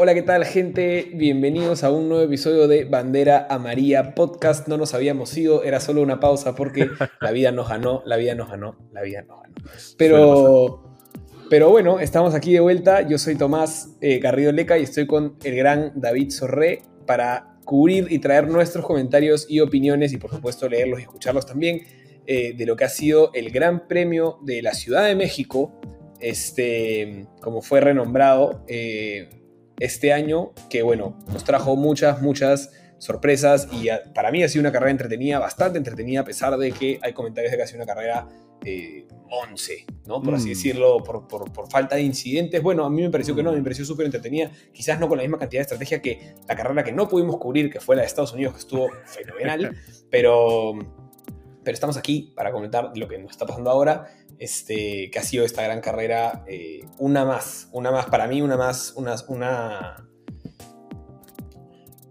[0.00, 1.10] Hola, ¿qué tal gente?
[1.12, 4.68] Bienvenidos a un nuevo episodio de Bandera Amarilla Podcast.
[4.68, 6.88] No nos habíamos ido, era solo una pausa porque
[7.20, 9.54] la vida nos ganó, la vida nos ganó, la vida nos ganó.
[9.96, 10.96] Pero,
[11.50, 13.02] pero bueno, estamos aquí de vuelta.
[13.08, 18.06] Yo soy Tomás eh, Garrido Leca y estoy con el gran David Sorré para cubrir
[18.08, 21.80] y traer nuestros comentarios y opiniones y por supuesto leerlos y escucharlos también
[22.30, 25.80] eh, de lo que ha sido el Gran Premio de la Ciudad de México,
[26.20, 28.66] este, como fue renombrado.
[28.68, 29.30] Eh,
[29.80, 34.72] este año, que bueno, nos trajo muchas, muchas sorpresas y para mí ha sido una
[34.72, 37.86] carrera entretenida, bastante entretenida, a pesar de que hay comentarios de que ha sido una
[37.86, 38.28] carrera
[38.62, 40.20] eh, 11, ¿no?
[40.20, 40.50] Por así mm.
[40.50, 42.62] decirlo, por, por, por, falta de incidentes.
[42.62, 45.22] Bueno, a mí me pareció que no, me pareció súper entretenida, quizás no con la
[45.22, 48.08] misma cantidad de estrategia que la carrera que no pudimos cubrir, que fue la de
[48.08, 49.76] Estados Unidos, que estuvo fenomenal,
[50.10, 50.74] pero,
[51.68, 54.06] pero estamos aquí para comentar lo que nos está pasando ahora
[54.38, 58.56] este, que ha sido esta gran carrera, eh, una más, una más para mí, una
[58.56, 60.07] más, una, una,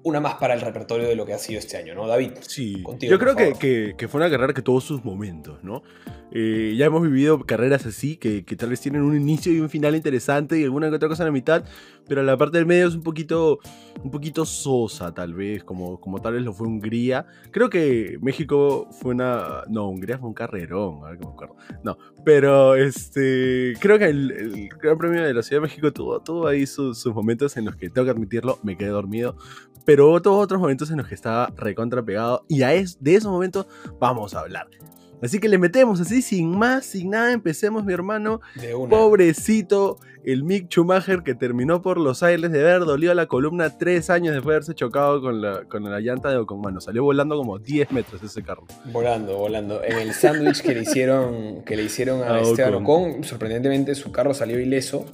[0.08, 2.32] una más para el repertorio de lo que ha sido este año, ¿no, David?
[2.42, 5.84] Sí, yo creo que, que, fue una carrera que tuvo sus momentos, ¿no?
[6.32, 9.70] Eh, ya hemos vivido carreras así, que, que, tal vez tienen un inicio y un
[9.70, 11.64] final interesante y alguna que otra cosa en la mitad,
[12.08, 13.60] pero la parte del medio es un poquito,
[14.04, 17.26] un poquito sosa, tal vez, como, como tal vez lo fue Hungría.
[17.52, 19.64] Creo que México fue una.
[19.70, 21.56] No, Hungría fue un carrerón, a ver que me acuerdo.
[21.84, 23.74] No, pero este.
[23.80, 27.14] Creo que el, Gran Premio de la Ciudad de México tuvo, tuvo ahí sus, sus
[27.14, 29.36] momentos en los que tengo que admitirlo, me quedé dormido,
[29.86, 33.32] pero hubo otros momentos en los que estaba recontra pegado, y a es, de esos
[33.32, 33.68] momentos
[34.00, 34.68] vamos a hablar.
[35.22, 38.40] Así que le metemos así, sin más, sin nada, empecemos, mi hermano.
[38.88, 44.12] Pobrecito, el Mick Schumacher que terminó por los aires de ver, dolió la columna tres
[44.12, 46.62] años después de haberse chocado con la, con la llanta de Ocon.
[46.62, 48.66] Bueno, salió volando como 10 metros ese carro.
[48.92, 49.84] Volando, volando.
[49.84, 53.24] En el sándwich que le hicieron, que le hicieron a, Esteban Ocon.
[53.24, 55.06] sorprendentemente su carro salió ileso.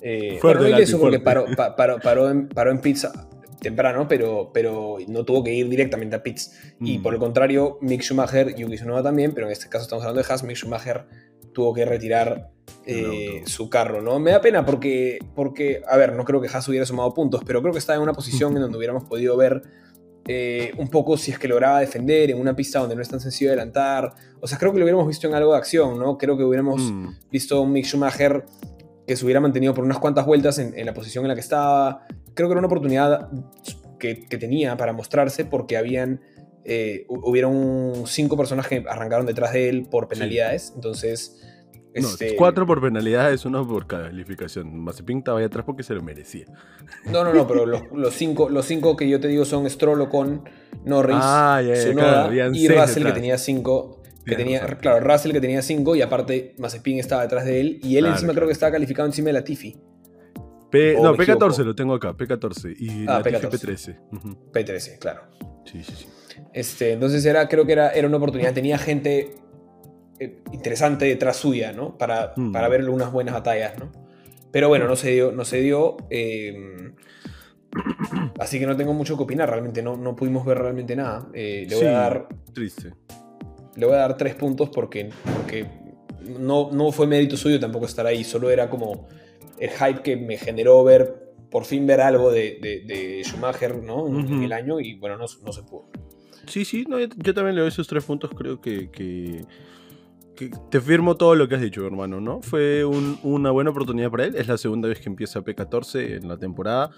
[0.00, 1.44] Eh, bueno, ileso porque paró,
[1.76, 3.28] paró, en, paró en pizza
[3.60, 6.74] temprano, pero, pero no tuvo que ir directamente a pits.
[6.80, 7.22] Y por el mm.
[7.22, 10.56] contrario, Mick Schumacher, Yuki Tsunoda también, pero en este caso estamos hablando de Haas, Mick
[10.56, 11.04] Schumacher
[11.52, 12.50] tuvo que retirar
[12.86, 14.18] eh, su carro, ¿no?
[14.18, 17.60] Me da pena porque, porque, a ver, no creo que Haas hubiera sumado puntos, pero
[17.60, 19.62] creo que estaba en una posición en donde hubiéramos podido ver
[20.26, 23.20] eh, un poco si es que lograba defender en una pista donde no es tan
[23.20, 24.12] sencillo adelantar.
[24.40, 26.16] O sea, creo que lo hubiéramos visto en algo de acción, ¿no?
[26.16, 27.08] Creo que hubiéramos mm.
[27.30, 28.44] visto a un Mick Schumacher
[29.06, 31.40] que se hubiera mantenido por unas cuantas vueltas en, en la posición en la que
[31.40, 32.06] estaba,
[32.40, 33.28] creo que era una oportunidad
[33.98, 36.20] que, tenía para mostrarse porque habían,
[36.64, 41.36] eh, hubieron cinco personas que arrancaron detrás de él por penalidades, entonces...
[41.92, 42.36] Este...
[42.36, 44.78] cuatro por penalidades, uno por calificación.
[44.78, 46.46] Mazepin estaba ahí atrás porque se lo merecía.
[47.06, 50.44] No, no, no, pero los, cinco, los cinco que yo te digo son Stroll con
[50.84, 54.00] Norris, ah, y Russell que tenía cinco.
[54.24, 57.96] Que tenía, claro, Russell que tenía cinco y aparte Mazepin estaba detrás de él y
[57.96, 59.42] él encima creo que estaba calificado encima de la
[60.70, 62.76] Tiffy no, P14 lo tengo acá, P14.
[62.78, 63.50] Y ah, P14.
[63.50, 63.96] P13.
[64.52, 65.22] P13, claro.
[65.64, 66.06] Sí, sí, sí.
[66.52, 68.52] Este, entonces era, creo que era, era una oportunidad.
[68.52, 69.34] Tenía gente
[70.18, 71.96] eh, interesante detrás suya, ¿no?
[71.96, 72.52] Para, mm.
[72.52, 73.90] para ver unas buenas batallas, ¿no?
[74.50, 75.32] Pero bueno, no se dio.
[75.32, 76.94] No se dio em,
[78.38, 79.82] así que no tengo mucho que opinar, realmente.
[79.82, 81.28] No, no pudimos ver realmente nada.
[81.34, 82.28] Eh, le voy a dar.
[82.52, 82.92] Triste.
[83.76, 85.66] Le voy a dar tres puntos porque, porque
[86.38, 88.24] no, no fue mérito suyo tampoco estar ahí.
[88.24, 89.08] Solo era como
[89.60, 94.08] el hype que me generó ver, por fin ver algo de, Schumacher ¿no?
[94.08, 95.86] en, el año y bueno, no, se pudo.
[96.46, 99.44] Sí, sí, yo, también le doy esos tres puntos, creo que, que,
[100.70, 102.40] te firmo todo lo que has dicho, hermano, ¿no?
[102.40, 106.38] Fue una buena oportunidad para él, es la segunda vez que empieza P14 en la
[106.38, 106.90] temporada,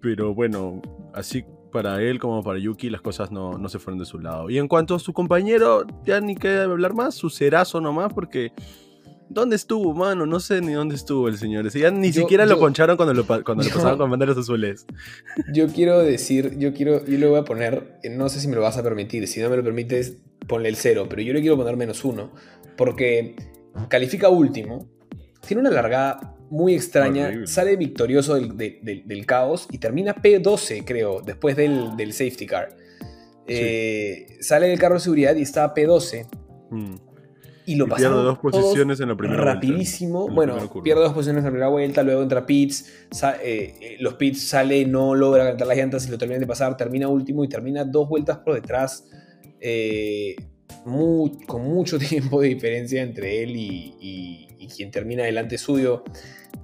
[0.00, 0.82] pero bueno,
[1.14, 4.50] así para él como para Yuki las cosas no, no se fueron de su lado.
[4.50, 8.52] Y en cuanto a su compañero, ya ni queda hablar más, su cerazo nomás, porque
[9.32, 10.26] ¿Dónde estuvo, mano?
[10.26, 11.70] No sé ni dónde estuvo el señor.
[11.70, 14.84] ya ni siquiera lo poncharon cuando lo, cuando lo pasaban con banderas azules.
[15.54, 18.60] Yo quiero decir, yo quiero, yo le voy a poner, no sé si me lo
[18.60, 21.56] vas a permitir, si no me lo permites, ponle el cero, pero yo le quiero
[21.56, 22.32] poner menos uno,
[22.76, 23.36] porque
[23.88, 24.88] califica último,
[25.46, 31.92] tiene una largada muy extraña, sale victorioso del, caos y termina P12, creo, después del,
[32.12, 32.76] safety car.
[33.46, 36.26] Eh, sale del carro de seguridad y está P12
[37.64, 40.28] y lo Pierde dos posiciones en la primera rapidísimo.
[40.28, 42.86] bueno, pierde dos posiciones en la primera vuelta, luego entra Pitts,
[43.42, 46.76] eh, eh, los Pitts sale, no logra cantar las llantas y lo termina de pasar,
[46.76, 49.08] termina último y termina dos vueltas por detrás,
[49.60, 50.34] eh,
[50.84, 56.02] con mucho tiempo de diferencia entre él y, quien termina delante suyo.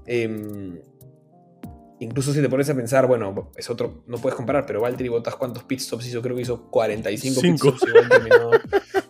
[0.06, 0.80] Em,
[2.00, 5.36] incluso si te pones a pensar, bueno, es otro, no puedes comparar, pero Valtteri Bottas
[5.36, 8.50] cuántos pit stops hizo, creo que hizo 45 pit stops, igual terminó,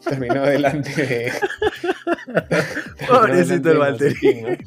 [0.05, 1.32] terminó delante
[3.08, 4.58] Pobrecito el Valtteri.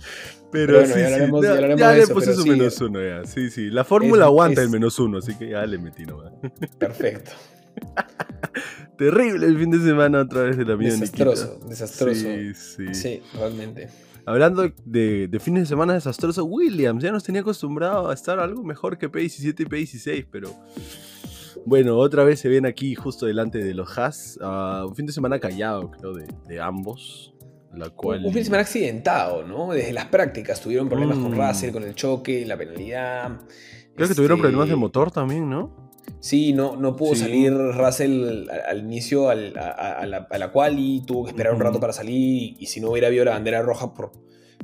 [0.51, 3.23] Pero, sí, ya, ya, le puse su menos uno ya.
[3.25, 3.69] Sí, sí.
[3.69, 6.33] La fórmula aguanta el menos uno, así que ya le metí nomás.
[6.77, 7.31] Perfecto.
[8.97, 10.91] Terrible el fin de semana otra vez de la mía.
[10.91, 12.21] Desastroso, desastroso.
[12.21, 12.93] Sí, sí.
[12.93, 13.89] Sí, realmente.
[14.25, 18.63] Hablando de, de, fines de semana desastroso, Williams ya nos tenía acostumbrado a estar algo
[18.63, 20.53] mejor que P17 y P16, pero
[21.65, 24.37] bueno, otra vez se ven aquí justo delante de los Haas.
[24.39, 27.30] Uh, un fin de semana callado, creo, de, de ambos.
[27.73, 28.25] La cual...
[28.25, 29.71] Un fin de semana accidentado, ¿no?
[29.71, 31.39] Desde las prácticas tuvieron problemas con mm.
[31.39, 33.39] Russell, con el choque, la penalidad.
[33.95, 35.91] Creo que tuvieron este, problemas de motor también, ¿no?
[36.19, 41.31] Sí, no, no pudo salir Russell al, inicio a, la, a la quali, tuvo que
[41.31, 44.11] esperar un rato para salir y si no hubiera habido la bandera roja por,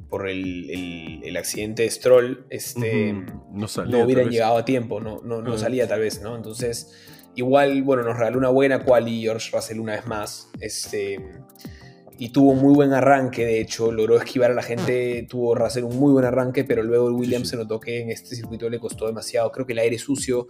[0.09, 5.21] por el, el, accidente de Stroll, este, no, salía, no hubieran llegado a tiempo, no,
[5.23, 6.35] no, no salía tal vez, ¿no?
[6.35, 6.93] Entonces,
[7.35, 11.19] igual, bueno, nos regaló una buena quali George Russell una vez más, este,
[12.17, 15.99] y tuvo muy buen arranque, de hecho, logró esquivar a la gente, tuvo Russell un
[15.99, 19.07] muy buen arranque, pero luego el Williams se notó que en este circuito le costó
[19.07, 20.47] demasiado, creo que el aire sucio...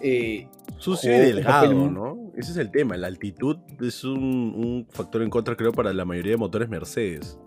[0.00, 0.46] Eh,
[0.78, 2.32] sucio y delgado, ¿no?
[2.36, 6.04] Ese es el tema, la altitud es un, un, factor en contra, creo, para la
[6.04, 7.38] mayoría de motores Mercedes.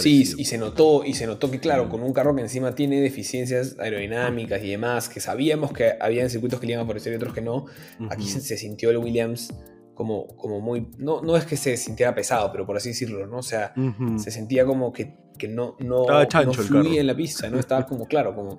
[0.00, 3.00] Sí, y se notó, y se notó que, claro, con un carro que encima tiene
[3.00, 7.12] deficiencias aerodinámicas y demás, que sabíamos que había en circuitos que le iban a aparecer
[7.12, 7.66] y otros que no,
[8.08, 9.52] aquí se, sintió el Williams
[10.00, 10.88] como, como muy.
[10.96, 13.36] No, no es que se sintiera pesado, pero por así decirlo, ¿no?
[13.36, 13.74] O sea,
[14.16, 17.58] se sentía como que, que no, no, no fluía en la pista, ¿no?
[17.58, 18.58] Estaba como, claro, como.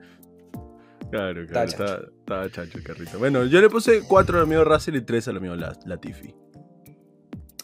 [1.09, 2.77] Claro, claro, estaba, chancho.
[2.77, 3.17] el carrito.
[3.17, 6.31] Bueno, yo le puse 4 al amigo Russell y 3 al amigo Latifi.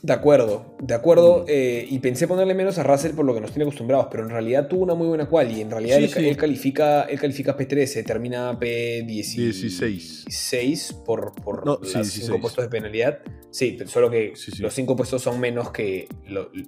[0.04, 1.46] De acuerdo, de acuerdo.
[1.48, 4.30] Eh, y pensé ponerle menos a Russell por lo que nos tiene acostumbrados, pero en
[4.30, 8.60] realidad tuvo una muy buena cual y en realidad él, califica, él califica P13, termina
[8.60, 13.20] P16 por, por los 5 puestos de penalidad.
[13.50, 16.08] Sí, solo que los 5 puestos son menos que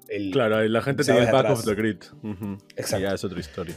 [0.08, 0.32] el.
[0.32, 1.98] Claro, la gente tiene el back of the grid.
[2.76, 3.06] Exacto.
[3.06, 3.76] ya es otra historia.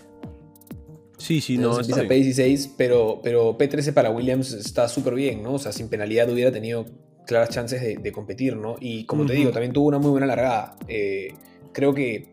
[1.18, 1.78] Sí, sí, no.
[1.78, 5.54] Empieza P16, pero, pero P13 para Williams está súper bien, ¿no?
[5.54, 6.86] O sea, sin penalidad hubiera tenido
[7.26, 8.76] claras chances de, competir, ¿no?
[8.80, 10.76] Y como te digo, también tuvo una muy buena largada.
[10.88, 11.34] Eh,
[11.72, 12.32] creo que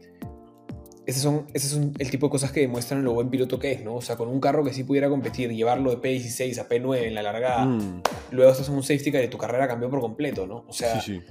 [1.05, 3.83] ese son, ese son el tipo de cosas que demuestran lo buen piloto que es,
[3.83, 3.95] ¿no?
[3.95, 7.15] O sea, con un carro que sí pudiera competir, llevarlo de P16 a P9 en
[7.15, 8.03] la largada, mm.
[8.31, 10.65] luego estás en un safety car y tu carrera cambió por completo, ¿no?
[10.67, 11.21] O sea, sí, sí.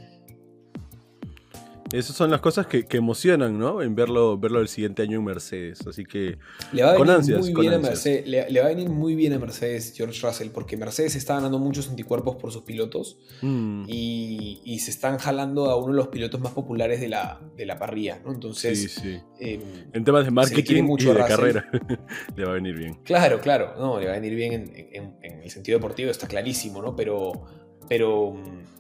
[1.93, 3.83] Esas son las cosas que, emocionan, ¿no?
[3.83, 5.87] En verlo, verlo el siguiente año en Mercedes.
[5.87, 6.39] Así que.
[6.73, 8.27] Le va a venir muy bien a Mercedes.
[8.27, 11.89] Le, va a venir muy bien a Mercedes George Russell, porque Mercedes está ganando muchos
[11.89, 13.19] anticuerpos por sus pilotos.
[13.43, 13.85] Mm.
[13.89, 17.79] Y, se están jalando a uno de los pilotos más populares de la, de la
[17.79, 18.33] parrilla, ¿no?
[18.33, 18.79] Entonces.
[18.79, 19.21] Sí, sí.
[19.41, 19.61] Em,
[19.93, 21.69] en temas de marketing mucho y de carrera.
[22.37, 22.95] le va a venir bien.
[23.03, 23.75] Claro, claro.
[23.77, 26.95] No, le va a venir bien en, en el sentido deportivo, está clarísimo, ¿no?
[26.95, 27.68] Pero.
[27.89, 28.37] Pero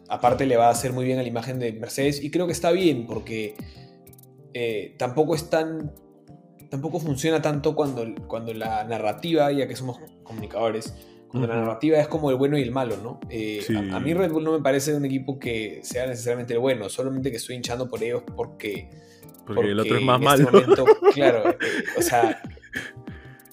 [0.08, 2.52] aparte le va a hacer muy bien a la imagen de Mercedes y creo que
[2.52, 3.54] está bien porque
[4.54, 5.92] eh, tampoco es tan
[6.70, 10.94] tampoco funciona tanto cuando, cuando la narrativa, ya que somos comunicadores,
[11.28, 13.20] cuando la narrativa es como el bueno y el malo, ¿no?
[13.30, 16.88] Eh, a, mí Red Bull no me parece un equipo que sea necesariamente el bueno,
[16.88, 18.90] solamente que estoy hinchando por ellos porque...
[19.46, 20.84] Porque, el otro es más este malo.
[21.14, 21.56] claro, eh,
[21.96, 22.42] o sea...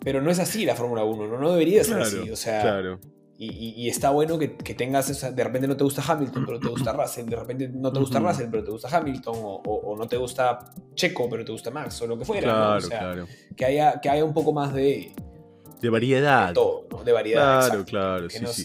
[0.04, 1.40] Pero no es así la Fórmula 1, ¿no?
[1.40, 2.62] No debería ser así, o sea...
[2.62, 3.00] Claro.
[3.37, 6.93] Y, está bueno que, tengas esa, de repente no te gusta Hamilton, pero te gusta
[6.93, 10.59] Russell, de repente no te gusta Russell, pero te gusta Hamilton, o, no te gusta
[10.93, 12.75] Checo, pero te gusta Max, o lo que fuera.
[12.75, 13.25] O sea,
[13.56, 15.13] que, haya, que haya un poco más de...
[15.81, 16.49] De variedad.
[16.49, 17.68] De todo, De variedad.
[17.68, 18.63] Claro, claro, sí, sí.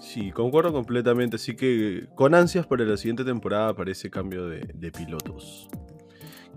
[0.00, 4.68] Sí, concuerdo completamente, así que con ansias para la siguiente temporada para ese cambio de,
[4.74, 5.70] de pilotos.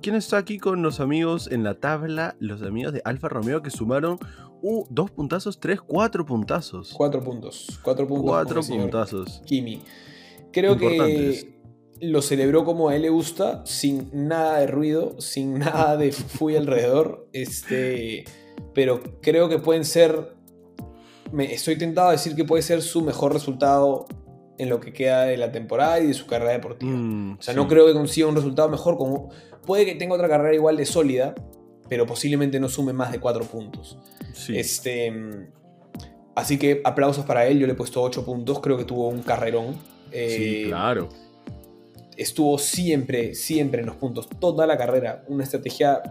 [0.02, 2.36] ¿Quién está aquí con los amigos en la tabla?
[2.40, 4.20] Los amigos de Alfa Romeo que sumaron
[4.64, 6.94] uh, dos puntazos, tres, cuatro puntazos.
[6.96, 7.80] Cuatro puntos.
[7.84, 8.26] Cuatro puntos.
[8.26, 9.42] Cuatro puntazos.
[9.46, 9.82] Kimi.
[10.52, 11.60] Creo que
[12.02, 16.56] lo celebró como a él le gusta, sin nada de ruido, sin nada de fui
[16.56, 17.28] alrededor.
[17.34, 18.26] Este,
[18.74, 20.36] pero creo que pueden ser.
[21.32, 24.06] Me estoy tentado a decir que puede ser su mejor resultado
[24.58, 26.92] en lo que queda de la temporada y de su carrera deportiva.
[26.92, 29.30] Mm, o sea, no creo que consiga un resultado mejor como
[29.66, 31.36] Puede que tenga otra carrera igual de sólida,
[31.90, 33.98] pero posiblemente no sume más de cuatro puntos.
[34.50, 35.14] Este,
[36.36, 37.60] así que aplausos para él.
[37.60, 38.60] Yo le he puesto 8 puntos.
[38.60, 39.74] Creo que tuvo un carrerón.
[40.12, 41.10] sí, eh, claro.
[42.16, 44.30] Estuvo siempre, siempre en los puntos.
[44.40, 45.24] Toda la carrera.
[45.28, 46.02] Una estrategia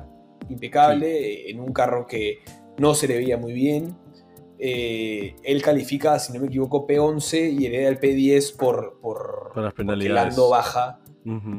[0.48, 2.38] impecable en un carro que
[2.78, 3.96] no se le veía muy bien.
[4.58, 9.62] Eh, él califica, si no me equivoco, P11 y hereda el P10 por, por, por
[9.64, 10.36] las penalidades.
[10.36, 11.00] baja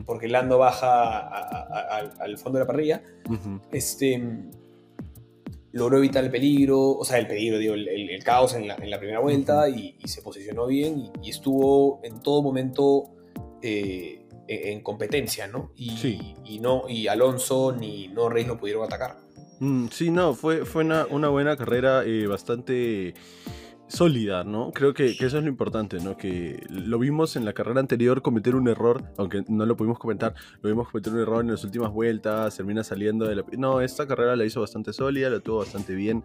[0.05, 1.19] porque Lando baja
[2.19, 3.03] al fondo de la parrilla,
[3.71, 4.21] este,
[5.73, 9.67] logró evitar el peligro, o sea, el peligro, digo, el, caos en la, primera vuelta
[9.67, 13.11] y, se posicionó bien y, estuvo en todo momento
[13.61, 15.71] eh, en, competencia, ¿no?
[15.75, 16.35] Y, Sí.
[16.45, 19.17] y no, y Alonso ni Norris lo pudieron atacar.
[19.59, 23.15] Mm, sí, no, fue, fue una, una buena carrera eh, bastante
[23.87, 24.71] sólida, ¿no?
[24.71, 26.17] Creo que, eso es lo importante, ¿no?
[26.17, 30.33] Que lo vimos en la carrera anterior cometer un error, aunque no lo pudimos comentar,
[30.61, 33.45] lo vimos cometer un error en las últimas vueltas, termina saliendo de la...
[33.57, 36.23] No, esta carrera la hizo bastante sólida, la tuvo bastante bien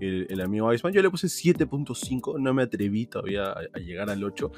[0.00, 0.92] el, amigo Iceman.
[0.92, 4.50] Yo le puse 7.5, no me atreví todavía a, llegar al 8,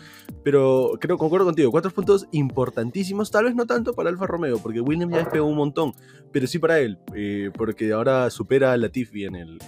[0.45, 4.81] pero creo, concuerdo contigo, cuatro puntos importantísimos, tal vez no tanto para Alfa Romeo, porque
[4.81, 5.93] Williams ya despegó un montón,
[6.33, 9.59] pero sí para él, eh, porque ahora supera a Latifi en el,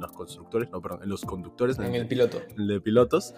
[0.00, 2.40] los constructores, no, perdón, en los conductores, En el piloto.
[2.56, 3.34] de pilotos.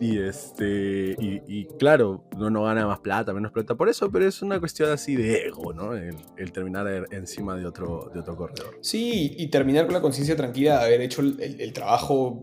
[0.00, 1.16] Y este.
[1.18, 4.58] Y, y claro, no, no gana más plata, menos plata por eso, pero es una
[4.60, 5.94] cuestión así de ego, ¿no?
[5.94, 8.78] El, el terminar er- encima de otro, de otro corredor.
[8.80, 12.40] Sí, y terminar con la conciencia tranquila de haber hecho el, trabajo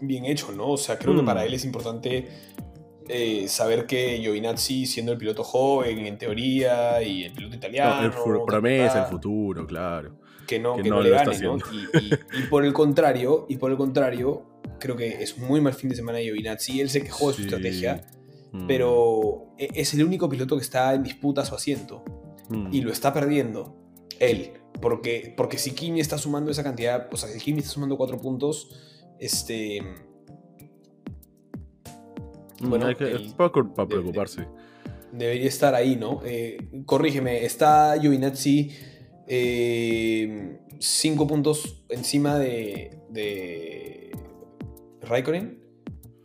[0.00, 0.68] bien hecho, ¿no?
[0.70, 1.26] O sea, creo que Mm.
[1.26, 2.28] para él es importante
[3.08, 8.06] eh, saber que Giovinazzi, siendo el piloto joven, en teoría, y el piloto No, italiano,
[8.06, 10.18] el promesa, ta, el futuro, claro.
[10.48, 11.58] Que no, que que no no le gane, ¿no?
[11.58, 14.42] Y, y- y por el contrario, y por el contrario,
[14.80, 16.80] creo que es muy mal fin de semana de Giovinazzi.
[16.80, 17.46] Él se quejó de su Sí.
[17.48, 18.04] estrategia,
[18.52, 22.02] Mm, pero e- es el único piloto que está en disputa a su asiento.
[22.50, 22.68] mm.
[22.72, 23.76] y lo está perdiendo
[24.18, 24.52] él.
[24.80, 28.18] Porque, porque si Kimi está sumando esa cantidad, o sea, si Kimi está sumando cuatro
[28.18, 28.70] puntos,
[29.20, 29.82] este.
[32.60, 34.46] Mm, bueno, hay que- el- es para, de- de- preocuparse.
[35.12, 36.20] Debería estar ahí, ¿no?
[36.24, 38.70] Eh, corrígeme, está Giovinazzi
[39.28, 42.98] eh, cinco puntos encima de.
[43.10, 44.10] de.
[45.02, 45.62] Raikkonen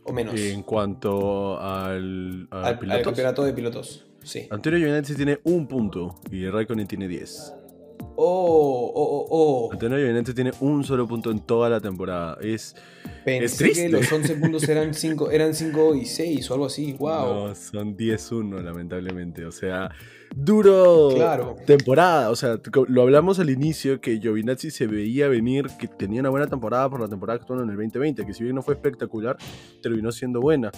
[0.04, 0.38] o menos.
[0.38, 4.06] En cuanto al, al al, al pilotos, campeonato de pilotos.
[4.22, 4.46] Sí.
[4.50, 7.54] Antonio Giovinazzi tiene un punto y Raikkonen tiene 10.
[8.16, 9.72] Oh, oh, oh, oh.
[9.72, 12.38] Antonio Giovinazzi tiene un solo punto en toda la temporada.
[12.40, 12.76] Es
[13.24, 13.82] Pensé triste.
[13.86, 16.92] que los 11 puntos eran 5 eran cinco y 6 o algo así.
[16.98, 17.48] Wow.
[17.48, 19.44] No, son 10-1, lamentablemente.
[19.46, 19.90] O sea,
[20.34, 21.56] duro Claro.
[21.66, 22.30] temporada.
[22.30, 26.46] O sea, lo hablamos al inicio que Giovinazzi se veía venir, que tenía una buena
[26.46, 29.36] temporada por la temporada que tuvo en el 2020, que si bien no fue espectacular,
[29.82, 30.70] terminó siendo buena.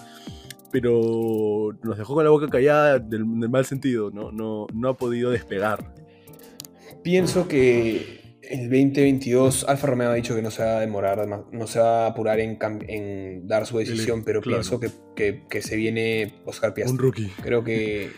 [0.73, 4.33] Pero nos dejó con la boca callada del, del mal sentido, ¿no?
[4.33, 5.95] No, no ha podido despegar.
[7.07, 11.67] Pienso que el 2022 Alfa Romeo ha dicho que no se va a demorar, no
[11.69, 12.59] se va a apurar en,
[13.47, 14.59] dar su decisión, pero claro.
[14.59, 16.99] pienso que, que- que se viene Oscar Un Piastri.
[16.99, 17.31] rookie.
[17.43, 18.11] Creo que,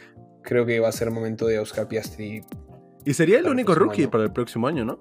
[0.42, 2.42] creo que va a ser momento de Oscar Piastri.
[3.04, 4.10] Y sería el único rookie año.
[4.10, 5.00] para el próximo año, ¿no?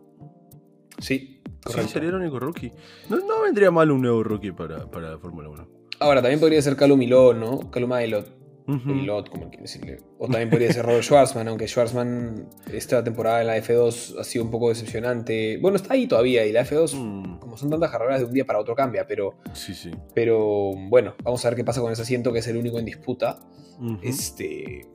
[0.99, 2.71] Sí, Sí, sería el único rookie.
[3.09, 5.67] No, no vendría mal un nuevo rookie para, para la Fórmula 1.
[5.99, 6.99] Ahora, también podría ser Calum
[7.33, 7.71] ¿no?
[7.71, 7.91] Calum
[8.67, 8.89] Ujú.
[8.89, 9.97] Milot, como quiere decirle.
[10.19, 14.43] O también podría ser Robert Schwarzman, aunque Schwarzman esta temporada en la F2 ha sido
[14.43, 15.57] un poco decepcionante.
[15.61, 18.45] Bueno, está ahí todavía y la F2, Mm, como son tantas carreras de un día
[18.45, 19.89] para otro, cambia, pero, sí, sí.
[20.13, 22.85] pero bueno, vamos a ver qué pasa con ese asiento que es el único en
[22.85, 23.39] disputa.
[24.01, 24.85] Este.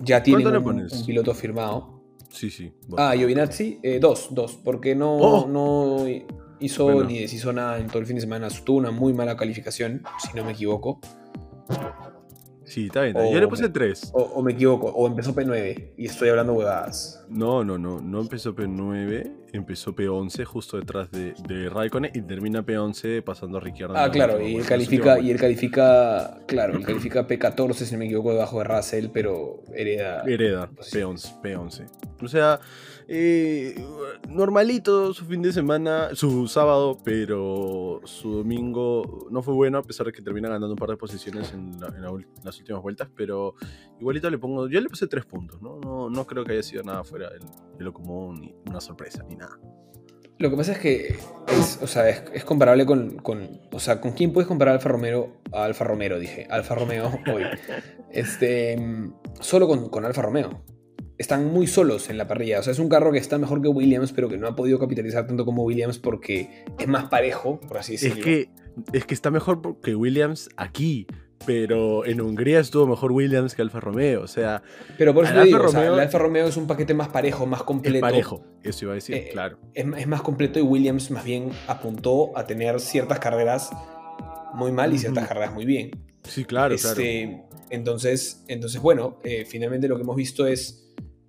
[0.00, 2.00] Ya tiene ¿Cuánto le un, piloto firmado.
[2.30, 2.72] Sí, sí.
[2.96, 5.46] Ah, Giovinazzi, eh, dos, dos, porque no, Oh.
[5.48, 6.06] no
[6.60, 7.04] hizo Bueno.
[7.04, 8.48] ni deshizo nada en todo el fin de semana.
[8.64, 11.00] Tuvo una muy mala calificación, si no me equivoco.
[12.68, 13.10] Sí, está bien.
[13.16, 13.34] está bien.
[13.34, 14.10] Yo le puse me- 3.
[14.14, 17.24] O, o me equivoco, o empezó P9 y estoy hablando huevadas.
[17.28, 18.00] No, no, no.
[18.00, 23.60] No empezó P9, empezó P11 justo detrás de, de Raikkonen y termina P11 pasando a
[23.60, 23.96] Ricciardo.
[23.96, 27.98] Ah, la claro, y él califica, y él califica, claro, él califica P14, si no
[27.98, 30.22] me equivoco, debajo de Russell, pero hereda.
[30.26, 31.34] Hereda, posiciones.
[31.42, 31.86] P11, P11.
[32.22, 32.60] O sea,
[33.08, 33.74] eh,
[34.28, 40.06] normalito su fin de semana, su sábado, pero su domingo no fue bueno, a pesar
[40.06, 41.88] de que termina ganando un par de posiciones en, la-
[42.44, 43.54] las últimas vueltas, pero
[44.00, 45.78] igualito le pongo, yo le puse 3 puntos, ¿no?
[45.80, 49.36] No, no creo que haya sido nada fuera de lo común, ni una sorpresa, ni
[49.36, 49.58] nada.
[50.40, 51.16] Lo que pasa es que
[51.48, 55.32] es, o sea, es, comparable con, con- O sea, ¿con quién puedes comparar Alfa Romeo?
[55.52, 56.46] A Alfa Romeo, dije.
[56.48, 57.42] Alfa Romeo hoy.
[58.12, 58.76] Este.
[59.40, 60.62] Solo con, con Alfa Romeo.
[61.18, 62.60] Están muy solos en la parrilla.
[62.60, 64.78] O sea, es un carro que está mejor que Williams, pero que no ha podido
[64.78, 68.24] capitalizar tanto como Williams porque es más parejo, por así Es decirlo.
[68.24, 68.50] que,
[68.92, 71.06] es que está mejor que Williams aquí,
[71.44, 74.62] pero en Hungría estuvo mejor Williams que Alfa Romeo, o sea,
[74.96, 76.94] pero por eso te digo, Alfa o sea, Romeo- el Alfa Romeo es un paquete
[76.94, 77.96] más parejo, más completo.
[77.96, 79.58] es parejo, eso iba a decir, Eh, claro.
[79.74, 83.70] es, es más completo y Williams más bien apuntó a tener ciertas carreras
[84.54, 85.90] muy mal y ciertas carreras muy bien.
[86.24, 87.00] Sí, claro, claro.
[87.00, 90.87] Este, Entonces, entonces, bueno, eh, finalmente lo que hemos visto es,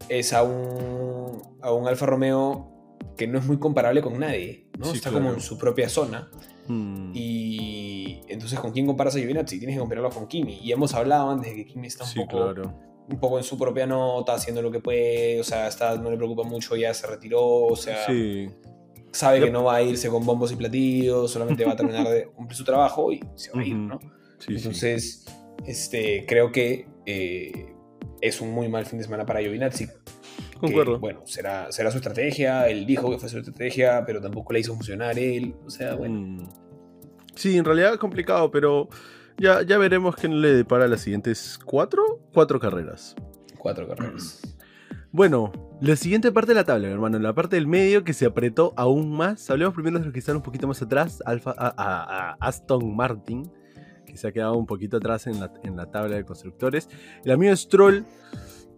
[0.10, 2.72] es a, un, a un Alfa Romeo
[3.18, 4.86] que no es muy comparable con nadie, ¿no?
[4.86, 5.26] Sí, Está claro.
[5.26, 6.30] como en su propia zona.
[6.68, 9.58] Mm, Y entonces, ¿con quién comparas a Giovinazzi?
[9.60, 10.60] Tienes que compararlo con Kimi.
[10.62, 12.74] Y hemos hablado antes de que Kimi está un, sí, poco, claro.
[13.10, 16.18] un poco en su propia nota, haciendo lo que puede, o sea, está, no le
[16.18, 18.50] preocupa mucho, ya se retiró, o sea, Sí,
[19.12, 22.28] sabe que no va a irse con bombos y platillos, solamente va a terminar de
[22.36, 23.76] cumplir su trabajo y se va a ir.
[23.76, 24.00] ¿no?
[24.48, 25.26] Entonces,
[25.66, 27.74] este, creo que eh,
[28.22, 29.88] es un muy mal fin de semana para Giovinazzi.
[30.60, 31.00] Concuerdo.
[31.00, 34.74] bueno, será, será su estrategia, él dijo que fue su estrategia, pero tampoco la hizo
[34.74, 36.16] funcionar él, o sea, bueno.
[36.20, 36.50] Mm.
[37.36, 38.90] Sí, en realidad es complicado, pero
[39.38, 43.16] ya, ya veremos qué le depara las siguientes cuatro, cuatro carreras.
[43.58, 44.42] Cuatro carreras.
[45.12, 48.76] Bueno, la siguiente parte de la tabla, hermano, la parte del medio que se apretó
[48.78, 49.50] aún más.
[49.50, 52.96] Hablemos primero de los que están un poquito más atrás, Alfa, a, a- a Aston
[52.96, 53.52] Martin,
[54.10, 56.90] que se ha quedado un poquito atrás en la, en la tabla de constructores.
[57.24, 58.06] El amigo Stroll,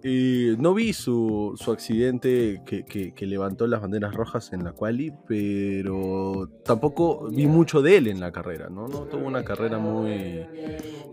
[0.04, 4.72] eh, no vi su, su accidente que, que- que levantó las banderas rojas en la
[4.74, 8.88] quali, pero tampoco vi mucho de él en la carrera, ¿no?
[8.88, 10.46] No tuvo una carrera muy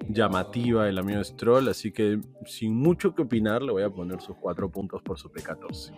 [0.09, 4.37] llamativa el amigo Stroll, así que sin mucho que opinar le voy a poner sus
[4.37, 5.93] cuatro puntos por su P14.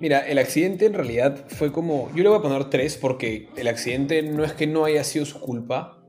[0.00, 2.08] Mira, el accidente en realidad fue como.
[2.14, 5.24] Yo le voy a poner tres porque el accidente no es que no haya sido
[5.24, 6.01] su culpa.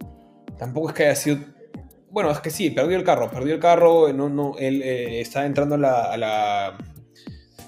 [0.64, 1.38] Tampoco es que haya sido.
[2.10, 3.30] Bueno, es que sí, perdió el carro.
[3.30, 4.14] Perdió el carro.
[4.14, 6.78] No, no, él eh, estaba entrando a la, a la-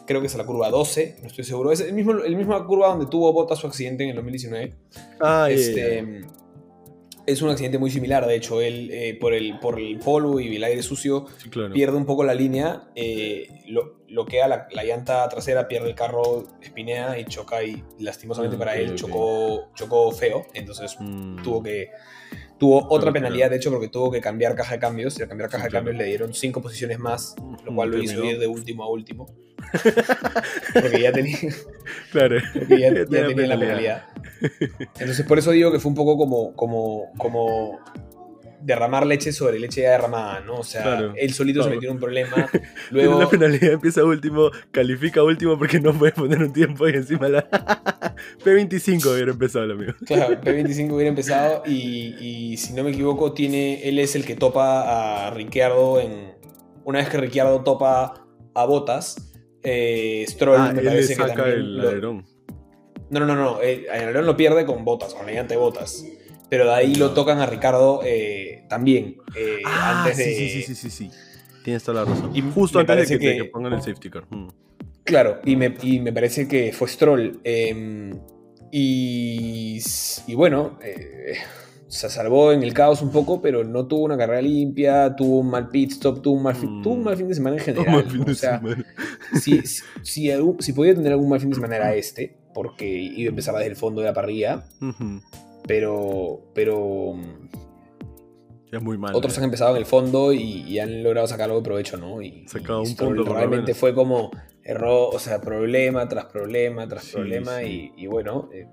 [0.07, 1.71] Creo que es a la curva 12, no estoy seguro.
[1.73, 4.73] Es el mismo, el misma curva donde tuvo Bota su accidente en el 2019.
[5.19, 6.21] Ah, Este,
[7.25, 10.55] es un accidente muy similar, de hecho, él eh, por, el, por el polvo y
[10.55, 11.73] el aire sucio sí, claro.
[11.73, 16.45] pierde un poco la línea, eh, lo, bloquea la, la llanta trasera, pierde el carro,
[16.61, 21.89] espinea y choca y lastimosamente Ah, para él chocó, chocó feo, entonces Mm, tuvo que
[22.57, 25.49] tuvo otra penalidad de hecho porque tuvo que cambiar caja de cambios y al cambiar
[25.49, 27.35] caja de cambios le dieron cinco posiciones más,
[27.65, 29.27] lo cual lo hizo ir de último a último.
[30.73, 31.37] porque ya tenía,
[32.11, 32.37] Claro.
[32.53, 34.03] porque ya, Ya tenía la penalidad.
[34.99, 37.79] Entonces por eso digo que fue un poco como, como, como
[38.61, 40.55] derramar leche sobre leche ya derramada, ¿no?
[40.55, 41.13] O sea, Claro.
[41.15, 42.49] él solito se metió en un problema.
[42.91, 47.27] Luego, la penalidad, empieza último, califica último porque no puede poner un tiempo y encima
[47.27, 47.47] la.
[48.43, 49.93] P25 hubiera empezado el amigo.
[50.05, 54.35] claro, P25 hubiera empezado y, y si no me equivoco, tiene, él es el que
[54.35, 56.33] topa a Ricciardo en...
[56.83, 59.33] Una vez que Ricciardo topa a Botas,
[59.63, 61.57] eh, Stroll Ah, me él le parece que saca también...
[61.57, 62.25] el lo- alerón.
[63.09, 63.61] No, no, no, no.
[63.61, 66.05] El alerón lo pierde con botas, con la de botas.
[66.49, 69.17] Pero de ahí lo tocan a Ricardo eh, también.
[69.35, 70.23] eh, Ah, antes de.
[70.25, 71.11] sí, sí, sí, sí, sí.
[71.63, 72.31] Tienes toda la razón.
[72.35, 74.25] Y Justo antes de que, que- que pongan el safety car.
[74.29, 74.47] Mm.
[75.03, 77.39] Claro, y me, y me parece que fue Stroll.
[77.43, 78.13] eh,
[78.71, 79.79] y,
[80.27, 81.35] y bueno, eh,
[81.87, 85.49] se salvó en el caos un poco, pero no tuvo una carrera limpia, tuvo un
[85.49, 86.83] mal pit stop, tuvo un mal, fin, Mm.
[86.83, 87.91] tuvo un mal fin de semana en general.
[87.95, 88.25] Mal fin ¿no?
[88.25, 88.61] de O sea,
[89.41, 90.29] si, si, si
[90.59, 93.69] si podía tener algún mal fin de semana era este, porque iba a empezar desde
[93.69, 95.21] el fondo de la parrilla, Ujú.
[95.67, 97.15] Pero, pero
[98.71, 99.15] es muy mal.
[99.15, 99.39] Otros eh.
[99.39, 102.21] han empezado en el fondo y, y han logrado sacar algo de provecho, ¿no?
[102.21, 104.31] Y, Sacado y un punto, lo realmente fue como
[104.63, 107.93] error, o sea, problema tras problema tras Sí, problema sí.
[107.95, 108.67] Y, y bueno, eh,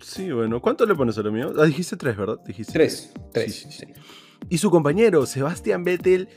[0.00, 0.60] Sí, bueno.
[0.60, 1.52] ¿Cuánto le pones al mío?
[1.58, 2.38] Ah, dijiste tres, ¿verdad?
[2.46, 3.86] Dijiste tres, tres, sí.
[4.48, 6.28] Y su compañero, Sebastián Vettel,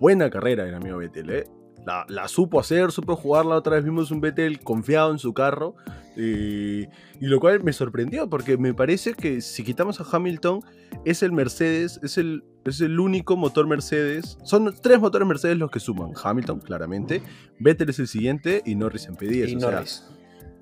[0.00, 1.44] buena carrera el amigo Vettel, ¿eh?
[1.86, 3.56] La, la supo hacer, supo jugarla.
[3.56, 5.74] Otra vez vimos un Vettel confiado en su carro.
[6.16, 6.88] eh,
[7.20, 10.60] y lo cual me sorprendió, porque me parece que si quitamos a Hamilton,
[11.04, 14.38] es el Mercedes, es el, es el único motor Mercedes.
[14.44, 16.12] Son tres motores Mercedes los que suman.
[16.22, 17.22] Hamilton, claramente.
[17.58, 19.48] Vettel es el siguiente y Norris en P10.
[19.48, 20.04] Y o sea, Norris.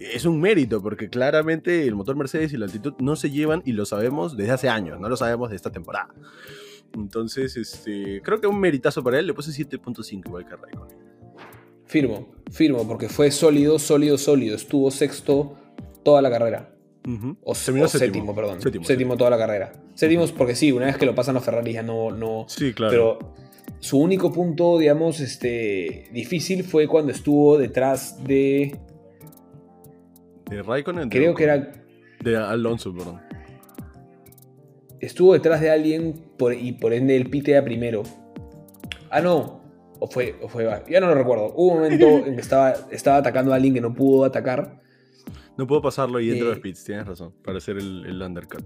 [0.01, 3.73] Es un mérito, porque claramente el motor Mercedes y la altitud no se llevan y
[3.73, 6.09] lo sabemos desde hace años, no lo sabemos de esta temporada.
[6.95, 10.97] Entonces, este, creo que un meritazo para él, le puse 7.5 igual que Raikkonen.
[11.85, 14.57] Firmo, firmo, porque fue sólido, sólido, sólido.
[14.57, 15.57] Estuvo sexto
[16.03, 16.75] toda la carrera.
[17.07, 17.37] Ujú.
[17.43, 18.61] O, Terminó o séptimo, perdón.
[18.61, 19.73] Séptimo, Séptimo, toda la carrera.
[19.95, 22.91] Séptimo porque sí, una vez que lo pasan los Ferrari ya no, no, Sí, claro.
[22.91, 23.35] Pero
[23.81, 28.77] su único punto, digamos, este, difícil fue cuando estuvo detrás de.
[30.51, 31.09] De Raikkonen.
[31.09, 31.73] de Creo que era.
[32.23, 33.21] De Alonso, perdón.
[35.01, 38.03] Estuvo detrás de alguien por- y por ende el pite a primero.
[39.11, 39.61] Ah, no.
[39.99, 40.69] O fue, o fue.
[40.91, 41.53] Ya no lo recuerdo.
[41.57, 44.81] Hubo un momento en que estaba, estaba atacando a alguien que no pudo atacar.
[45.57, 48.21] No puedo pasarlo y entro a Eh, los pits, tienes razón, para hacer el, el
[48.23, 48.65] undercut.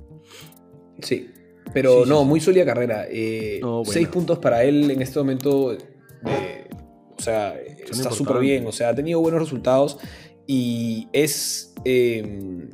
[1.01, 1.31] Sí.
[1.73, 2.25] Pero Sí, no, sí.
[2.27, 3.07] muy sólida carrera.
[3.09, 3.85] Eh, No.
[3.85, 5.73] Seis puntos para él en este momento.
[5.73, 6.69] eh,
[7.17, 8.67] o sea, está súper bien.
[8.67, 9.99] O sea, ha tenido buenos resultados.
[10.47, 11.75] Y es.
[11.85, 12.69] eh,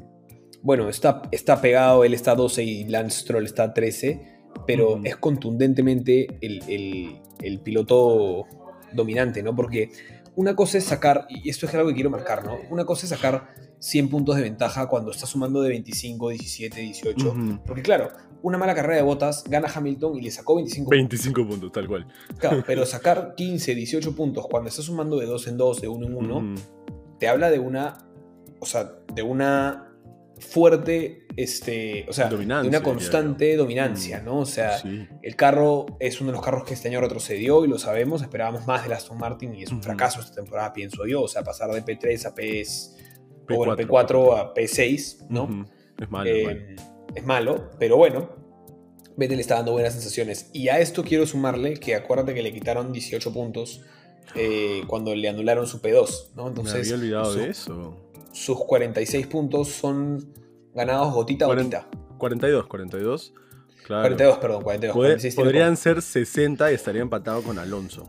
[0.63, 2.05] bueno, está, está pegado.
[2.05, 4.39] Él está 12 y Lance Stroll está 13.
[4.67, 8.45] Pero es contundentemente el, el- el piloto
[8.93, 9.55] dominante, ¿no?
[9.57, 9.91] Porque
[10.37, 11.27] una cosa es sacar.
[11.31, 12.57] Y esto es algo que quiero marcar, ¿no?
[12.71, 17.29] Una cosa es sacar 100 puntos de ventaja cuando está sumando de 25, 17, 18.
[17.31, 17.61] Ujú.
[17.65, 18.11] Porque claro,
[18.43, 22.07] una mala carrera de botas gana Hamilton y le sacó 25 25 puntos, tal cual.
[22.39, 26.07] Claro, pero sacar 15, 18 puntos cuando estás sumando de 2 en 2, de 1
[26.07, 26.55] en 1, Ujú.
[27.21, 27.99] Te habla de una,
[28.59, 29.87] o sea, de una
[30.39, 34.39] fuerte este, o sea, de Dominancia, una diría constante dominancia, Mm, ¿no?
[34.41, 35.07] O sea, Sí.
[35.23, 38.67] el carro es uno de los carros que este año retrocedió y lo sabemos, esperábamos
[38.67, 41.71] más del Aston Martin y es un fracaso esta temporada, pienso yo, o sea, pasar
[41.71, 42.97] de P3 a PS,
[43.51, 43.87] o bueno, P4.
[43.87, 45.67] P4 a P6, ¿no?
[45.99, 46.77] Es malo, Eh,
[47.15, 48.31] es malo, pero bueno,
[49.17, 50.49] Vettel está dando buenas sensaciones.
[50.55, 53.83] Y a esto quiero sumarle que acuérdate que le quitaron 18 puntos
[54.35, 56.45] eh, cuando le anularon su P2, ¿no?
[56.45, 57.97] Me Entonces, había olvidado su- de eso.
[58.33, 60.33] sus 46 puntos son
[60.75, 61.89] ganados gotita a gotita.
[62.19, 63.33] 42, 42.
[63.87, 64.03] Claro.
[64.03, 64.95] 42, perdón, 42.
[64.95, 68.07] Pod- 46 tiene podrían ser 60 y estaría empatado con Alonso.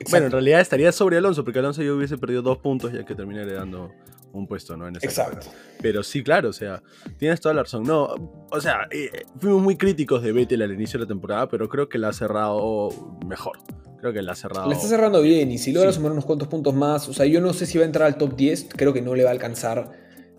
[0.00, 0.10] Exacto.
[0.10, 3.14] Bueno, en realidad estaría sobre Alonso, porque Alonso yo hubiese perdido dos puntos ya que
[3.14, 3.90] terminé heredando
[4.32, 4.86] un puesto, ¿no?
[4.88, 5.38] En esa Exacto.
[5.46, 5.52] carrera.
[5.82, 6.82] Pero sí, claro, o sea,
[7.18, 7.82] tienes toda la razón.
[7.84, 8.04] No,
[8.50, 11.88] o sea, eh, fuimos muy críticos de Vettel al inicio de la temporada, pero creo
[11.88, 12.88] que la ha cerrado
[13.26, 13.58] mejor.
[14.00, 14.68] Creo que la ha cerrado.
[14.68, 15.96] Le está cerrando bien y si logra Sí.
[15.96, 18.16] sumar unos cuantos puntos más, o sea, yo no sé si va a entrar al
[18.16, 19.90] top 10, creo que no le va a alcanzar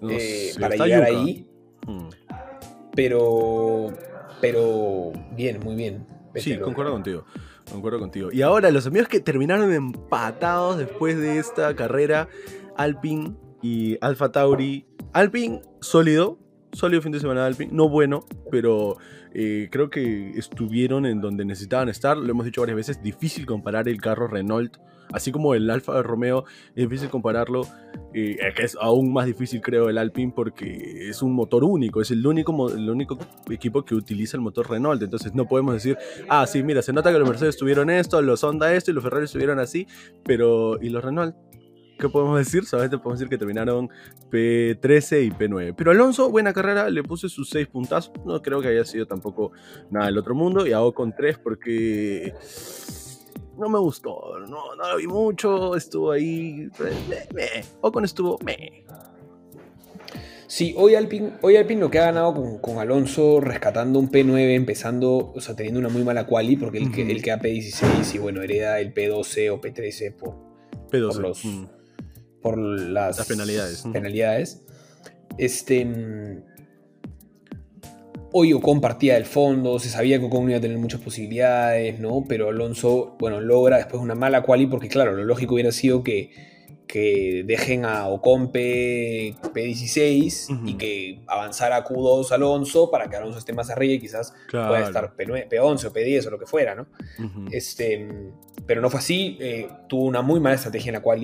[0.01, 1.21] No eh, sé, para llegar yuca.
[1.21, 1.45] ahí,
[1.87, 2.09] Mm.
[2.95, 3.93] pero
[4.41, 6.05] pero bien, muy bien.
[6.35, 7.25] Sí, concuerdo contigo.
[7.69, 8.29] Concuerdo contigo.
[8.31, 12.29] Y ahora, los amigos que terminaron empatados después de esta carrera,
[12.77, 14.85] Alpine y Alfa Tauri.
[15.13, 16.39] Alpine, sólido.
[16.71, 17.71] Sólido fin de semana de Alpine.
[17.73, 18.97] No bueno, pero
[19.33, 22.17] eh, creo que estuvieron en donde necesitaban estar.
[22.17, 23.01] Lo hemos dicho varias veces.
[23.01, 24.77] Difícil comparar el carro Renault.
[25.11, 27.63] Así como el Alfa Romeo, es difícil compararlo.
[28.13, 31.99] eh, es aún más difícil, creo, el Alpine porque es un motor único.
[31.99, 33.17] Es el único, el único
[33.49, 35.01] equipo que utiliza el motor Renault.
[35.01, 38.43] Entonces no podemos decir, ah, sí, mira, se nota que los Mercedes tuvieron esto, los
[38.43, 39.87] Honda esto y los Ferrari estuvieron así,
[40.23, 41.35] pero ¿y los Renault?
[41.99, 42.65] ¿Qué podemos decir?
[42.65, 43.89] Solamente podemos decir que terminaron
[44.31, 45.73] P13 y P9.
[45.77, 48.13] Pero Alonso, buena carrera, le puse sus 6 puntazos.
[48.25, 49.51] No creo que haya sido tampoco
[49.91, 50.65] nada del otro mundo.
[50.65, 52.33] Y hago con 3 porque
[53.57, 54.39] no me gustó.
[54.47, 55.75] No, no lo vi mucho.
[55.75, 56.69] Estuvo ahí.
[56.79, 57.65] meh, meh.
[57.81, 58.39] Ocon estuvo.
[58.45, 58.85] meh.
[60.47, 64.55] Sí, hoy Alpine, hoy Alpine lo que ha ganado con, con Alonso rescatando un P9,
[64.55, 67.11] empezando, o sea, teniendo una muy mala quali, porque él, que- Ujú.
[67.11, 70.33] él queda P16 y bueno, hereda el P12 o P13 por,
[70.89, 71.07] P12.
[71.13, 71.65] Por los- Mm.
[72.41, 73.83] Por las, Las penalidades.
[73.91, 74.61] Penalidades.
[75.37, 75.85] Este.
[75.85, 76.43] mm,
[78.31, 82.25] Hoy Ocon partía del fondo, se sabía que Ocon iba a tener muchas posibilidades, ¿no?
[82.27, 86.31] Pero Alonso, bueno, logra después una mala quali, porque claro, lo lógico hubiera sido que,
[86.91, 90.67] que dejen a Ocon P, P16 Ujú.
[90.67, 94.69] y que avanzara a Q2 Alonso para que Alonso esté más arriba y quizás Claro.
[94.69, 96.87] pueda estar P9, P11 o P10 o lo que fuera, ¿no?
[97.51, 98.07] Este,
[98.65, 99.37] pero no fue así.
[99.39, 101.19] eh, tuvo una muy mala estrategia en la cual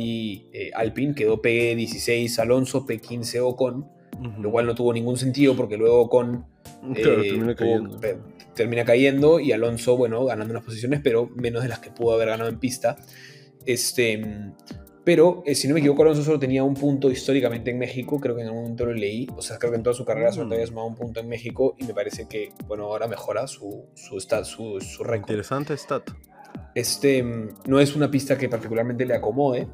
[0.75, 3.88] Alpine quedó P16 Alonso, P15 Ocon,
[4.39, 6.45] lo cual no tuvo ningún sentido porque luego Ocon
[6.93, 7.99] Claro, eh, termina cayendo.
[8.54, 12.28] termina cayendo y Alonso, bueno, ganando unas posiciones, pero menos de las que pudo haber
[12.30, 12.97] ganado en pista.
[13.65, 14.21] Este,
[15.05, 18.35] pero eh, si no me equivoco, Alonso solo tenía un punto históricamente en México, creo
[18.35, 20.47] que en algún momento lo leí, o sea, creo que en toda su carrera solo
[20.47, 20.53] Mm.
[20.53, 24.17] había sumado un punto en México y me parece que, bueno, ahora mejora su, su,
[24.17, 25.29] esta- su, su récord.
[25.29, 26.09] Interesante stat.
[26.73, 29.67] Este mm, no es una pista que particularmente le acomode,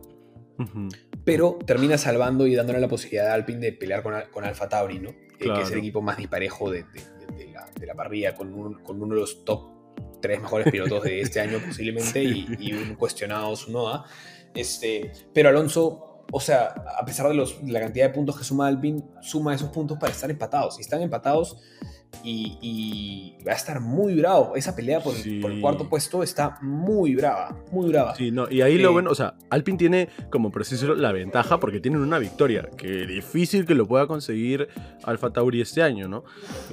[0.60, 0.90] Ujú.
[1.24, 5.00] pero termina salvando y dándole la posibilidad a Alpine de pelear con, con Alfa Tauri,
[5.00, 5.10] ¿no?
[5.10, 5.78] Eh, que es el Claro.
[5.80, 9.22] equipo más disparejo de, de- de- de la, la parrilla, con, un- con uno de
[9.22, 9.72] los top
[10.22, 14.04] tres mejores pilotos de este año posiblemente y, y un cuestionado Sunoda.
[14.54, 16.68] Este, pero Alonso, o sea,
[17.00, 17.36] a pesar de,
[17.72, 20.78] la cantidad de puntos que suma Alpine, suma esos puntos para estar empatados.
[20.78, 21.58] Y están empatados
[22.24, 24.56] y, y va a estar muy bravo.
[24.56, 25.62] Esa pelea por, el- por el Sí.
[25.62, 28.16] cuarto puesto está muy brava, muy brava.
[28.16, 31.60] Sí, no, y ahí lo Eh, bueno, o sea, Alpine tiene como preciso la ventaja
[31.60, 34.68] porque tienen una victoria, que difícil que lo pueda conseguir
[35.04, 36.24] Alfa Tauri este año, ¿no?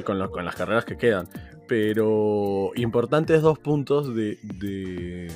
[0.05, 1.29] Con, lo- con las carreras que quedan.
[1.69, 5.31] Pero importantes dos puntos de, de,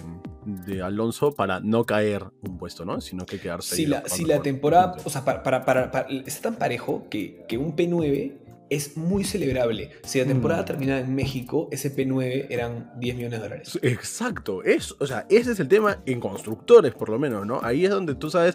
[0.45, 3.01] de Alonso para no caer un puesto, ¿no?
[3.01, 6.09] Sino que quedarse Si ahí la, si la temporada, o sea, para, para, para- para-
[6.09, 8.33] está tan parejo que, que un P9
[8.75, 9.91] es muy celebrable.
[10.05, 10.67] Si la temporada Mm.
[10.67, 13.79] terminaba en México, ese P9 eran 10 millones de dólares.
[13.83, 17.61] Exacto, es, o sea, ese es el tema en constructores, por lo menos, ¿no?
[17.63, 18.55] Ahí es donde tú sabes,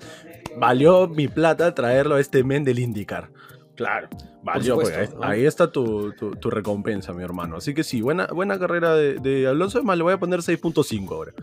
[0.57, 3.29] valió mi plata traerlo a este men del IndyCar.
[3.75, 4.09] Claro,
[4.41, 5.23] valió, supuesto, porque ahí, ¿no?
[5.27, 7.57] ahí está tu, tu- tu recompensa, mi hermano.
[7.57, 9.77] Así que sí, buena, buena carrera de, de Alonso.
[9.77, 11.33] Es más, le voy a poner 6.5 ahora.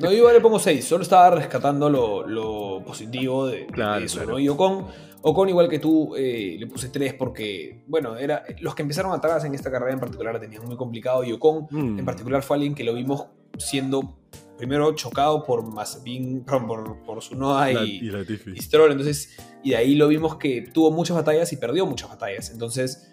[0.00, 4.30] No, yo igual le pongo 6, solo estaba rescatando lo, lo positivo de, eso, claro.
[4.32, 4.38] ¿no?
[4.38, 4.86] Y Ocon,
[5.22, 9.44] Ocon, igual que tú, eh, le puse 3 porque, bueno, era, los que empezaron atrás
[9.44, 11.98] en esta carrera en particular la tenían muy complicado y Ocon Mm.
[11.98, 13.26] en particular fue alguien que lo vimos
[13.58, 14.16] siendo
[14.56, 18.10] primero chocado por Mazepin, perdón, por, por Tsunoda La- y, y
[18.54, 22.10] y Stroll, entonces, y de ahí lo vimos que tuvo muchas batallas y perdió muchas
[22.10, 23.06] batallas, entonces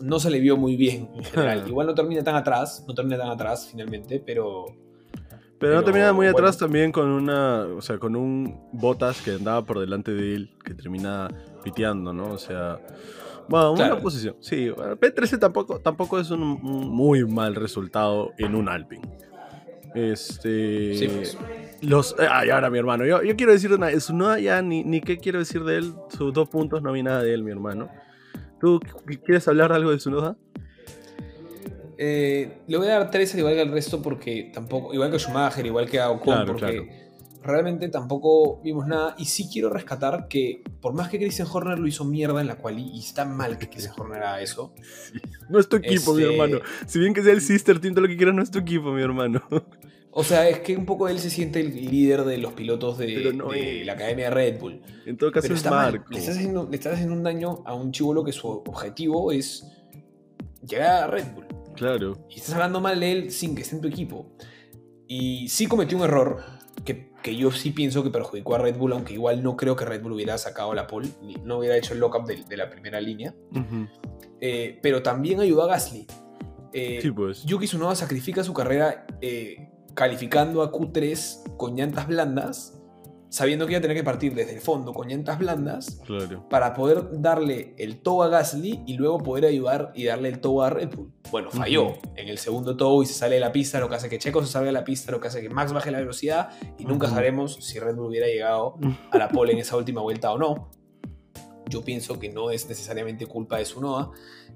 [0.00, 1.64] no se le vio muy bien en general.
[1.68, 4.64] Igual no termina tan atrás, no termina tan atrás finalmente, Pero
[5.64, 9.64] Pero, no termina muy atrás también con una, o sea, con un Botas que andaba
[9.64, 11.28] por delante de él, que termina
[11.62, 12.32] piteando, ¿no?
[12.32, 12.78] O sea,
[13.48, 14.36] bueno, una posición.
[14.40, 19.08] Sí, P13 tampoco, tampoco es un, muy mal resultado en un Alpine.
[19.94, 20.96] Este.
[20.98, 21.38] Sí, pues.
[21.80, 22.14] Los.
[22.18, 23.06] Ay, ahora mi hermano.
[23.06, 23.88] Yo, yo quiero decir una.
[24.12, 25.94] no ya ni, ni qué quiero decir de él.
[26.10, 27.88] Sus dos puntos, no vi nada de él, mi hermano.
[28.60, 28.80] ¿Tú
[29.24, 30.36] quieres hablar algo de Sunoda?
[31.98, 34.92] Eh, le voy a dar tres al igual que al resto porque tampoco.
[34.92, 37.04] Igual que Schumacher, igual que a Ocon, porque
[37.42, 39.14] realmente tampoco vimos nada.
[39.18, 42.56] Y sí quiero rescatar que, por más que Christian Horner lo hizo mierda en la
[42.56, 44.74] cual y está mal que Christian Horner haga eso.
[45.48, 46.58] No es tu equipo, mi este hermano.
[46.86, 49.02] Si bien que sea el sister team, lo que quieras, no es tu equipo, mi
[49.02, 49.42] hermano.
[50.16, 53.34] O sea, es que un poco él se siente el líder de los pilotos de,
[53.84, 54.80] la academia de Red Bull.
[55.06, 56.04] En todo caso, es Marco.
[56.08, 59.66] Le, estás haciendo, le estás haciendo un daño a un chivolo que su objetivo es
[60.64, 61.43] llegar a Red Bull.
[61.74, 62.26] Claro.
[62.28, 64.36] Y estás hablando mal de él sin que esté en tu equipo.
[65.06, 66.42] Y sí cometió un error
[66.84, 70.02] que, yo sí pienso que perjudicó a Red Bull, aunque igual no creo que Red
[70.02, 71.08] Bull hubiera sacado la pole,
[71.42, 73.34] no hubiera hecho el lockup de, de la primera línea.
[74.40, 76.06] Eh, pero también ayudó a Gasly.
[76.72, 77.44] Eh, sí, pues.
[77.44, 82.73] Yuki Tsunoda sacrifica su carrera eh, calificando a Q3 con llantas blandas
[83.34, 86.00] sabiendo que iba a tener que partir desde el fondo con llantas blandas
[86.48, 90.62] para poder darle el tow a Gasly y luego poder ayudar y darle el tow
[90.62, 91.12] a Red Bull.
[91.32, 94.08] Bueno, falló en el segundo tow y se sale de la pista, lo que hace
[94.08, 96.50] que Checo se salga de la pista, lo que hace que Max baje la velocidad
[96.78, 98.78] y nunca sabremos si Red Bull hubiera llegado
[99.10, 100.70] a la pole en esa última vuelta o no.
[101.68, 104.12] Yo pienso que no es necesariamente culpa de Sunoda,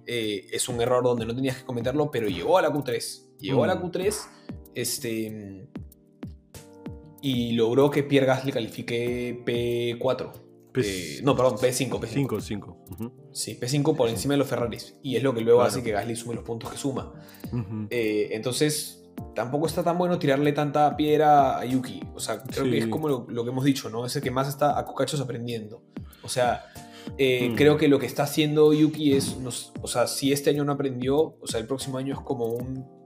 [0.06, 3.38] eh, es un error donde no tenías que cometerlo, pero llegó a la Q3.
[3.40, 4.14] Llegó a la Q3,
[4.76, 5.68] este
[7.20, 10.48] y logró que Pierre Gasly califique P4.
[10.76, 11.98] Eh, no, perdón, P5.
[11.98, 12.86] P5, 5.
[13.32, 14.96] Sí, P5 por encima de los Ferraris.
[15.02, 17.12] Y es lo que luego hace que Gasly sume los puntos que suma.
[17.90, 19.04] Eh, entonces,
[19.34, 22.02] tampoco está tan bueno tirarle tanta piedra a Yuki.
[22.14, 24.06] O sea, creo que es como lo, que hemos dicho, ¿no?
[24.06, 25.82] Es el que más está a cocachos aprendiendo.
[26.22, 26.66] O sea,
[27.16, 27.54] eh, mm.
[27.56, 29.36] creo que lo que está haciendo Yuki es,
[29.80, 32.97] o sea, si este año no aprendió, o sea, el próximo año es como un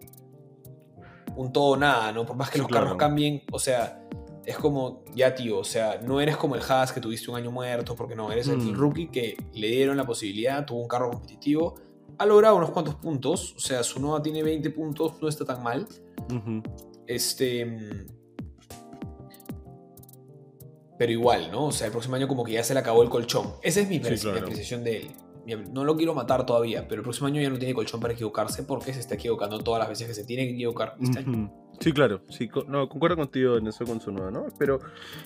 [1.37, 2.25] un todo nada, ¿no?
[2.25, 4.03] Por más que los carros cambien, o sea,
[4.45, 7.51] es como, ya tío, o sea, no eres como el Haas que tuviste un año
[7.51, 8.75] muerto, porque no, eres el mm.
[8.75, 11.75] rookie que le dieron la posibilidad, tuvo un carro competitivo,
[12.19, 15.63] ha logrado unos cuantos puntos, o sea, su Nova tiene 20 puntos, no está tan
[15.63, 15.87] mal.
[17.07, 17.67] Este.
[20.99, 21.67] Pero igual, ¿no?
[21.67, 23.55] O sea, el próximo año como que ya se le acabó el colchón.
[23.63, 25.11] Esa es mi, apreciación de él
[25.47, 28.63] no lo quiero matar todavía, pero el próximo año ya no tiene colchón para equivocarse
[28.63, 31.53] porque se está equivocando todas las veces que se tiene que equivocar este año.
[31.81, 34.47] Sí, claro, sí, no, concuerdo contigo en eso con su nueva, ¿no?
[34.59, 34.79] Pero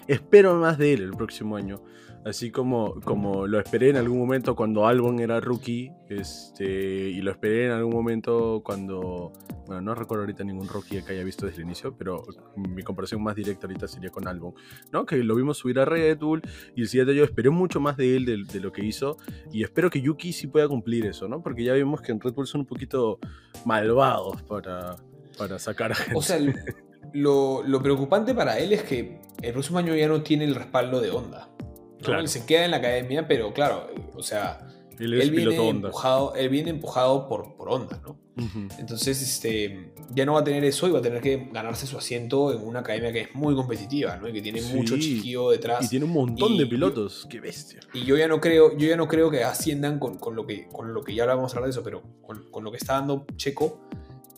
[0.06, 1.82] espero más de él el próximo año.
[2.24, 6.64] Así como, como lo esperé en algún momento cuando Albon era rookie, este,
[7.10, 9.32] y lo esperé en algún momento cuando,
[9.66, 12.24] bueno, no recuerdo ahorita ningún rookie que haya visto desde el inicio, pero
[12.56, 14.54] mi comparación más directa ahorita sería con Albon,
[14.92, 15.04] ¿no?
[15.04, 16.42] Que lo vimos subir a Red Bull
[16.74, 19.18] y el siguiente yo esperé mucho más de él, de, lo que hizo,
[19.52, 21.42] y espero que Yuki sí pueda cumplir eso, ¿no?
[21.42, 23.18] Porque ya vimos que en Red Bull son un poquito
[23.64, 24.96] malvados para,
[25.36, 26.18] para sacar a gente.
[26.18, 26.38] O sea,
[27.12, 31.00] lo, lo preocupante para él es que el próximo año ya no tiene el respaldo
[31.00, 31.48] de Honda.
[32.06, 34.66] Él se queda en la academia, pero claro, o sea,
[34.98, 38.18] él, viene, empujado, él viene empujado por, por Honda, ¿no?
[38.78, 41.96] Entonces, este, ya no va a tener eso y va a tener que ganarse su
[41.96, 44.28] asiento en una academia que es muy competitiva, ¿no?
[44.28, 45.84] Y que tiene mucho chiquillo detrás.
[45.84, 47.80] Y tiene un montón de pilotos, qué bestia.
[47.94, 50.68] Y yo ya no creo, yo ya no creo que asciendan con, con lo que,
[50.68, 53.26] con lo que ya a hablar de eso, pero con, con lo que está dando
[53.36, 53.80] Checo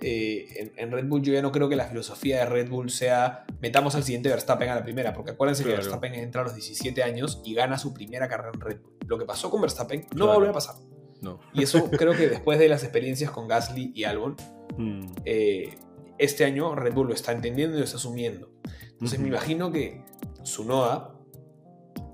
[0.01, 3.45] eh, en, Red Bull yo ya no creo que la filosofía de Red Bull sea
[3.61, 7.03] metamos al siguiente Verstappen a la primera, porque acuérdense que Verstappen entra a los 17
[7.03, 8.93] años y gana su primera carrera en Red Bull.
[9.07, 10.77] Lo que pasó con Verstappen no va a volver a pasar.
[11.21, 11.41] No.
[11.53, 14.37] Y eso creo que después de las experiencias con Gasly y Albon,
[14.77, 15.07] mm.
[15.25, 15.79] eh,
[16.19, 18.51] este año Red Bull lo está entendiendo y lo está asumiendo.
[18.93, 20.03] Entonces me imagino que
[20.43, 21.15] Sunoda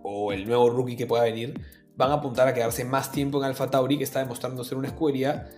[0.03, 1.55] o el nuevo rookie que pueda venir
[1.97, 4.89] van a apuntar a quedarse más tiempo en Alfa Tauri, que está demostrando ser una
[4.89, 5.49] escudería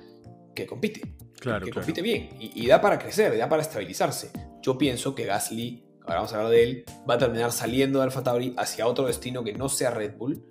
[0.55, 1.17] que compite.
[1.41, 4.31] Claro, que compite bien y, da para crecer, da para estabilizarse.
[4.63, 8.07] Yo pienso que Gasly, ahora vamos a hablar de él, va a terminar saliendo de
[8.07, 10.43] Alfa Tauri hacia otro destino que no sea Red Bull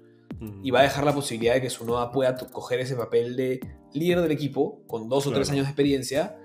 [0.63, 3.59] y va a dejar la posibilidad de que su Noda pueda coger ese papel de
[3.93, 6.37] líder del equipo con dos o tres años de experiencia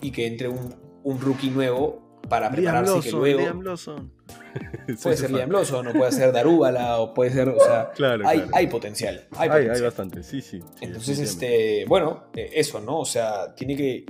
[0.00, 3.38] y que entre un, un rookie nuevo para prepararse que luego
[5.02, 7.92] puede ser Liam Lawson, o puede ser Darúbala, o puede ser, o sea,
[8.24, 9.26] hay, hay, potencial.
[9.36, 10.60] Hay, hay, bastante, sí, sí.
[10.80, 13.00] Entonces, este, bueno, eh, eso, ¿no?
[13.00, 14.06] O sea, tiene que,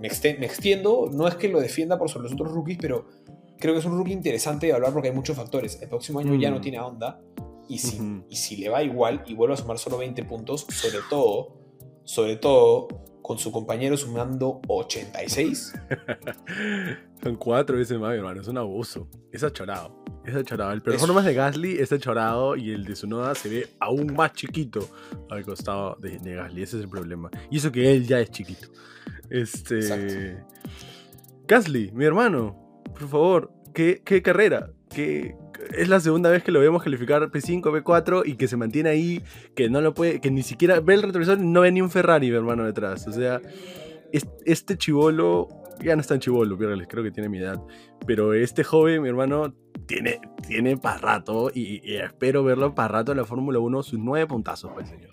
[0.00, 3.06] me, extiendo, no es que lo defienda por sobre los otros rookies, pero
[3.58, 5.80] creo que es un rookie interesante de hablar porque hay muchos factores.
[5.80, 6.62] El próximo año ya no mm.
[6.62, 7.20] tiene onda,
[7.68, 11.00] y si, y si le va igual y vuelve a sumar solo 20 puntos, sobre
[11.08, 11.56] todo,
[12.04, 12.88] sobre todo
[13.24, 15.72] con su compañero sumando 86.
[17.22, 18.38] Son cuatro veces más, hermano.
[18.42, 19.08] Es un abuso.
[19.32, 20.04] Es achorado.
[20.26, 20.72] Es achorado.
[20.72, 24.86] El performance de Gasly es achorado y el de Sunoda se ve aún más chiquito
[25.30, 26.62] al costado de, Gasly.
[26.62, 27.30] Ese es el problema.
[27.50, 28.68] Y eso que él ya es chiquito.
[29.30, 30.44] Este.
[31.48, 34.70] Gasly, mi hermano, por favor, ¿qué, qué carrera?
[34.90, 35.34] ¿Qué,
[35.76, 39.22] es la segunda vez que lo vemos calificar P5, P4 y que se mantiene ahí,
[39.54, 41.90] que no lo puede, que ni siquiera ve el retrovisor y no ve ni un
[41.90, 43.06] Ferrari, mi hermano, detrás.
[43.06, 43.40] O sea,
[44.44, 45.48] este chivolo,
[45.82, 47.60] ya no es tan chivolo, creo que tiene mi edad,
[48.06, 49.54] pero este joven, mi hermano,
[49.86, 54.26] tiene, tiene para rato y, espero verlo para rato en la Fórmula 1, sus nueve
[54.26, 55.10] puntazos, pues señor.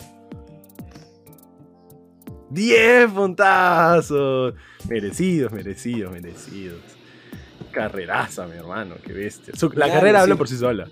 [2.50, 4.54] ¡Diez puntazos!
[4.88, 7.01] Merecidos, merecidos, merecidos
[7.72, 9.54] carreraza, mi hermano, qué bestia.
[9.74, 10.88] la carrera habla por sí sola.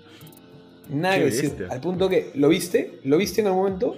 [0.89, 1.67] Nada que decir.
[1.69, 2.99] Al punto que, ¿lo viste?
[3.05, 3.95] ¿Lo viste en algún momento?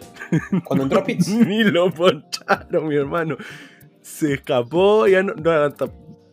[0.64, 1.28] Cuando entró a Pits.
[1.48, 3.38] Ni lo poncharon, mi hermano.
[4.02, 5.34] Se escapó, ya no,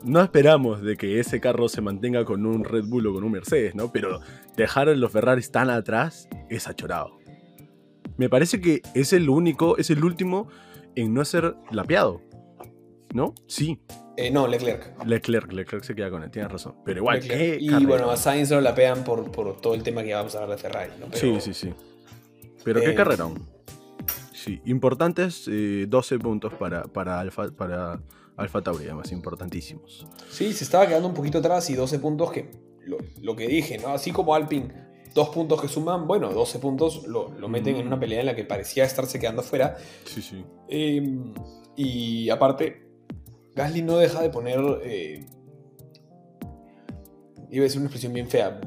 [0.02, 3.32] no, esperamos de que ese carro se mantenga con un Red Bull o con un
[3.32, 3.90] Mercedes, ¿no?
[3.90, 4.20] Pero
[4.56, 7.18] dejar a los Ferraris tan atrás es achorado.
[8.18, 10.48] Me parece que es el único, es el último
[10.94, 12.20] en no ser lapeado.
[13.12, 13.34] ¿No?
[13.46, 13.80] Sí.
[14.16, 15.04] Eh, no, Leclerc.
[15.04, 16.76] Leclerc, Leclerc se queda con él, tienes razón.
[16.84, 17.20] Pero igual,
[17.58, 20.42] Y bueno, a Sainz no la pegan por, por todo el tema que vamos a
[20.42, 20.92] hablar de Ferrari.
[21.12, 21.72] sí, sí, sí.
[22.64, 23.48] Pero qué eh, carrerón.
[24.32, 28.00] Sí, importantes 12 eh, puntos para, para, Alfa, para
[28.36, 30.06] Alfa Tauri, además, importantísimos.
[30.30, 32.50] Sí, se estaba quedando un poquito atrás y 12 puntos que,
[33.20, 33.88] lo, que dije, ¿no?
[33.88, 34.72] Así como Alpine,
[35.14, 38.00] dos puntos que suman, bueno, 12 puntos lo, meten en una mm.
[38.00, 39.76] pelea en la que parecía estarse quedando fuera.
[40.04, 40.44] Sí, sí.
[40.68, 41.34] Em,
[41.76, 42.89] y aparte,
[43.54, 44.60] Gasly no deja de poner.
[44.84, 45.26] Eh,
[47.50, 48.60] iba a decir una expresión bien fea.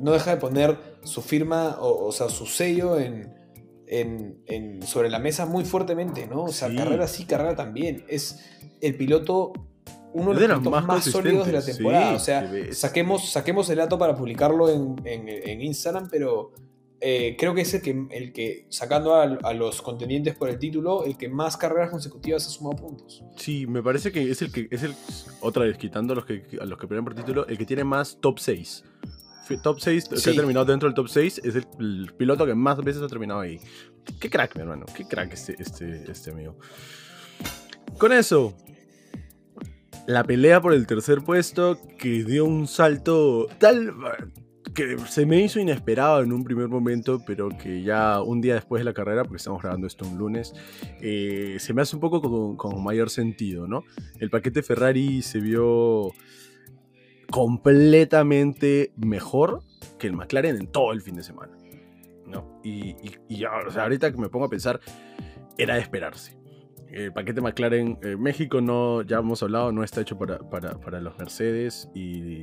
[0.00, 5.64] no deja de poner su firma, o, sea, su sello en, sobre la mesa muy
[5.64, 6.44] fuertemente, ¿no?
[6.44, 8.04] O sea, carrera sí, carrera también.
[8.08, 8.40] Es
[8.80, 9.52] el piloto
[10.14, 12.12] uno de los, pilotos más, sólidos de la temporada.
[12.12, 16.52] o sea, saquemos, saquemos el dato para publicarlo en, en, Instagram, pero
[17.04, 21.04] eh, creo que es el que, el que sacando a, los contendientes por el título,
[21.04, 23.24] el que más carreras consecutivas ha sumado puntos.
[23.36, 24.94] Sí, me parece que es el que es el
[25.40, 27.82] otra vez quitando a los que a los que pelean por título, el que tiene
[27.82, 28.84] más top 6.
[29.62, 33.02] Top 6, que ha terminado dentro del top 6, es el, piloto que más veces
[33.02, 33.60] ha terminado ahí.
[34.20, 34.86] Qué crack, mi hermano.
[34.94, 36.56] Qué crack este, este, este amigo.
[37.98, 38.56] Con eso,
[40.06, 43.92] la pelea por el tercer puesto que dio un salto tal
[44.74, 48.80] que se me hizo inesperado en un primer momento, pero que ya un día después
[48.80, 50.54] de la carrera, porque estamos grabando esto un lunes,
[51.00, 53.84] eh, se me hace un poco con, mayor sentido, ¿no?
[54.18, 56.12] El paquete Ferrari se vio
[57.30, 59.62] completamente mejor
[59.98, 61.56] que el McLaren en todo el fin de semana,
[62.26, 62.60] ¿no?
[62.62, 62.96] Y,
[63.28, 64.80] y, ahorita que me pongo a pensar,
[65.58, 66.41] era de esperarse
[66.92, 71.18] el paquete McLaren, eh, México no, ya hemos hablado, no está hecho para, para, los
[71.18, 72.42] Mercedes y,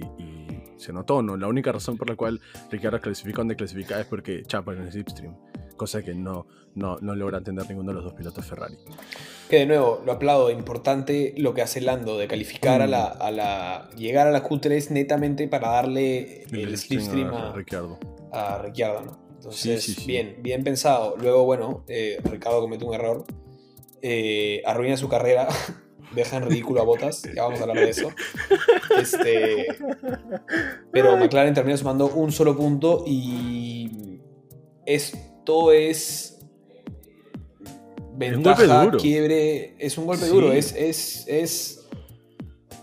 [0.78, 1.36] se notó, ¿no?
[1.36, 2.40] La única razón por la cual
[2.72, 5.36] Ricardo clasificó donde clasifica es porque chapa en el slipstream,
[5.76, 8.78] cosa que no, no, no logra entender ninguno de los dos pilotos Ferrari.
[9.50, 13.30] Que de nuevo, lo aplaudo, importante lo que hace Lando de calificar a, la, a
[13.30, 13.90] la.
[13.98, 18.00] llegar a la Q3 netamente para darle el, slipstream a, Ricciardo.
[18.32, 19.30] A Ricciardo, ¿no?
[19.36, 21.16] Entonces, bien, bien pensado.
[21.18, 23.26] Luego, bueno, eh, Ricardo cometió un error
[24.02, 25.48] eh, arruina su carrera,
[26.16, 28.10] deja en ridículo a Botas, ya vamos a hablar de eso.
[28.98, 29.68] Este,
[30.92, 34.20] pero McLaren termina sumando un solo punto y
[34.86, 36.40] esto es
[38.20, 41.88] ventaja, quiebre, es un golpe duro, es, es, es,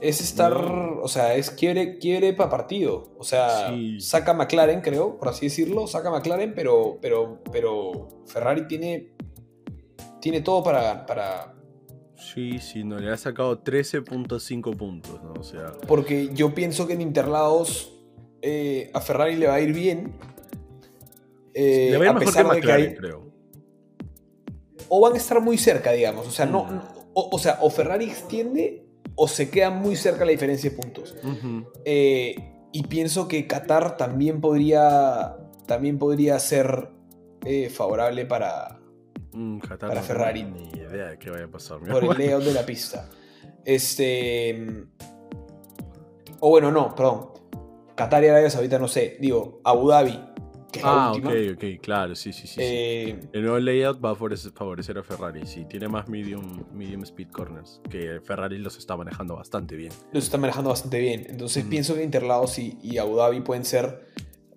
[0.00, 5.28] es estar, o sea, es quiebre, quiebre para partido, o sea, saca McLaren, creo, por
[5.28, 9.10] así decirlo, saca McLaren, pero, pero, pero Ferrari tiene
[10.20, 11.54] tiene todo para, para...
[12.16, 15.34] Sí, sí, no, le ha sacado 13.5 puntos, ¿no?
[15.38, 15.72] O sea...
[15.86, 17.92] Porque yo pienso que en Interlagos
[18.42, 20.14] eh, a Ferrari le va a ir bien.
[21.52, 23.26] Eh, le va a ir mejor que McLaren, creo.
[24.88, 26.26] O van a estar muy cerca, digamos.
[26.26, 26.80] O sea, no, mm.
[27.12, 31.16] o, sea, o Ferrari extiende o se queda muy cerca la diferencia de puntos.
[31.84, 32.36] Eh,
[32.72, 36.88] y pienso que Qatar también podría, también podría ser
[37.70, 38.80] favorable para,
[39.36, 40.44] Mm, para Ferrari.
[40.44, 41.78] Ni idea de qué vaya a pasar.
[41.80, 43.10] Por el layout de la pista.
[43.64, 44.86] Este.
[46.40, 47.28] O bueno, no, perdón.
[47.94, 49.18] Qatar y Arabia Saudita, no sé.
[49.20, 50.18] Digo, Abu Dhabi.
[50.72, 52.60] Que es ah, ok, ok, claro, sí, sí, sí.
[52.60, 55.46] Eh, el nuevo layout va a favorecer a Ferrari.
[55.46, 57.80] Sí, tiene más medium, medium speed corners.
[57.90, 59.92] Que Ferrari los está manejando bastante bien.
[60.12, 61.26] Los está manejando bastante bien.
[61.28, 61.68] Entonces mm.
[61.68, 64.06] pienso que Interlagos y, y Abu Dhabi pueden ser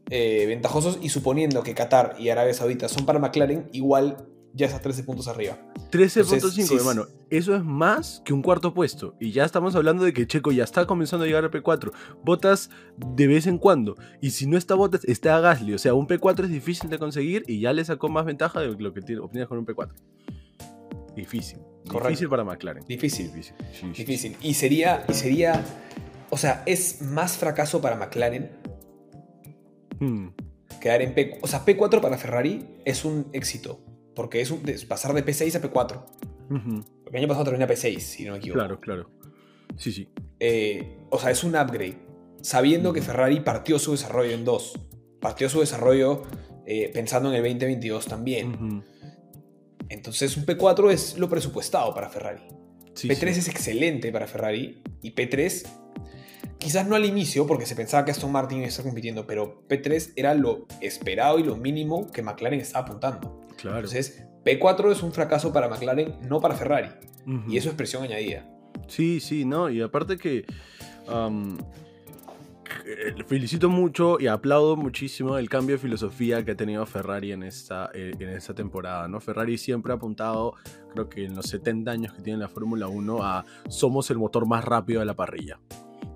[0.10, 1.00] eh, ventajosos.
[1.02, 5.28] Y suponiendo que Qatar y Arabia Saudita son para McLaren, igual ya está 13 puntos
[5.28, 5.58] arriba.
[5.92, 7.08] 13.5, hermano.
[7.30, 9.16] Eso es más que un cuarto puesto.
[9.20, 11.92] Y ya estamos hablando de que Checo ya está comenzando a llegar al P4.
[12.24, 13.96] Botas de vez en cuando.
[14.22, 15.74] Y si no está Botas, está Gasly.
[15.74, 18.68] O sea, un P4 es difícil de conseguir y ya le sacó más ventaja de
[18.68, 19.92] lo que obtienes con un P4.
[21.16, 21.60] Difícil.
[21.84, 22.86] Difícil para McLaren.
[22.86, 23.28] Difícil.
[23.34, 23.56] Difícil.
[23.94, 24.38] Difícil.
[24.42, 25.66] Y sería, y sería.
[26.30, 28.52] O sea, es más fracaso para McLaren.
[30.00, 30.28] Hmm.
[30.80, 31.40] Quedar en P.
[31.42, 33.82] O sea, P4 para Ferrari es un éxito.
[34.20, 36.04] Porque es, un, pasar de P6 a P4.
[37.10, 38.60] el año pasado terminé a P6, si no me equivoco.
[38.60, 39.10] Claro, claro.
[39.78, 40.10] Sí, sí.
[40.42, 41.96] Eh, o sea, es un upgrade.
[42.42, 44.78] Sabiendo que Ferrari partió su desarrollo en dos.
[45.22, 46.24] Partió su desarrollo
[46.66, 48.84] eh, pensando en el 2022 también.
[49.88, 52.44] Entonces, un P4 es lo presupuestado para Ferrari.
[52.96, 54.84] P3 es excelente para Ferrari.
[55.02, 55.66] Y P3
[56.58, 59.66] quizás no al inicio, porque se pensaba que Aston Martin iba a estar compitiendo, pero
[59.70, 63.48] P3 era lo esperado y lo mínimo que McLaren estaba apuntando.
[63.62, 63.78] Claro.
[63.78, 66.90] Entonces, P4 es un fracaso para McLaren, no para Ferrari.
[67.48, 68.44] Y eso es presión añadida.
[68.88, 69.70] Sí, sí, no.
[69.70, 70.46] Y aparte que.
[73.28, 77.92] felicito mucho y aplaudo muchísimo el cambio de filosofía que ha tenido Ferrari en esta,
[77.94, 79.08] eh, en esta temporada.
[79.08, 79.20] ¿no?
[79.20, 80.56] Ferrari siempre ha apuntado,
[80.94, 84.48] creo que en los 70 años que tiene la Fórmula 1, a somos el motor
[84.48, 85.60] más rápido de la parrilla.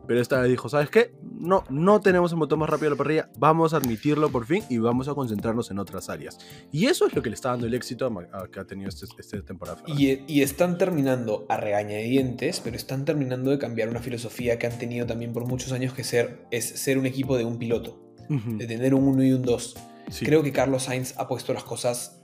[0.08, 1.14] Pero esta vez dijo, ¿sabes qué?
[1.22, 4.64] No, no tenemos el motor más rápido de la parrilla, vamos a admitirlo por fin
[4.70, 6.38] y vamos a concentrarnos en otras áreas.
[6.72, 8.12] Y eso es lo que le está dando el éxito
[8.52, 9.82] que ha tenido esta este temporada.
[9.88, 15.06] Y, están terminando a regañadientes, pero están terminando de cambiar una filosofía que han tenido
[15.06, 18.94] también por muchos años que ser, es ser un equipo de un piloto, de tener
[18.94, 19.76] un 1 y un 2.
[20.20, 22.24] Creo que Carlos Sainz ha puesto las cosas,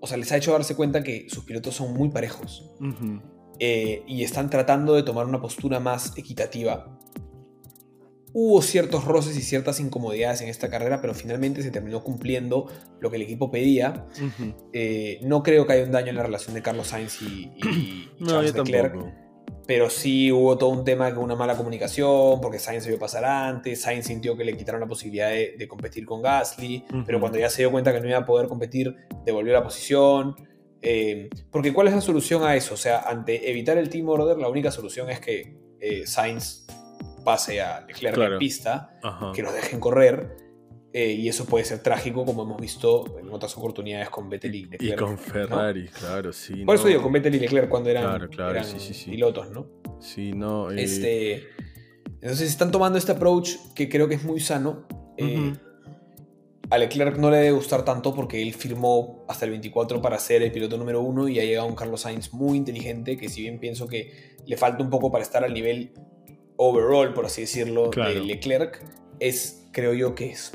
[0.00, 2.70] o sea, les ha hecho darse cuenta que sus pilotos son muy parejos.
[3.58, 6.98] Eh, y están tratando de tomar una postura más equitativa.
[8.38, 12.66] Hubo ciertos roces y ciertas incomodidades en esta carrera, pero finalmente se terminó cumpliendo
[13.00, 14.06] lo que el equipo pedía.
[14.74, 17.50] Eh, no creo que haya un daño en la relación de Carlos Sainz y,
[18.26, 18.94] Charles Leclerc.
[19.66, 23.24] Pero sí hubo todo un tema con una mala comunicación, porque Sainz se vio pasar
[23.24, 27.48] antes, Sainz sintió que le quitaron la posibilidad de, competir con Gasly, pero cuando ya
[27.48, 28.94] se dio cuenta que no iba a poder competir,
[29.24, 30.36] devolvió la posición.
[30.82, 32.74] Eh, porque ¿cuál es la solución a eso?
[32.74, 36.66] O sea, ante evitar el team order, la única solución es que eh, Sainz
[37.24, 38.98] pase a Leclerc en pista,
[39.34, 40.36] que los dejen correr.
[40.92, 44.64] Eh, y eso puede ser trágico, como hemos visto en otras oportunidades con Vettel y
[44.64, 44.94] Leclerc.
[44.94, 46.64] Y con Ferrari, claro, sí.
[46.64, 48.30] Por eso digo, con Vettel y Leclerc cuando eran,
[49.04, 49.66] pilotos, ¿no?
[50.00, 50.70] Sí, no.
[50.70, 51.48] Este,
[52.22, 54.86] entonces están tomando este approach que creo que es muy sano
[56.70, 60.42] a Leclerc no le debe gustar tanto porque él firmó hasta el 24 para ser
[60.42, 63.58] el piloto número uno y ha llegado un Carlos Sainz muy inteligente que si bien
[63.58, 65.92] pienso que le falta un poco para estar al nivel
[66.56, 68.82] overall, por así decirlo, de Leclerc,
[69.20, 70.52] es, creo yo que es,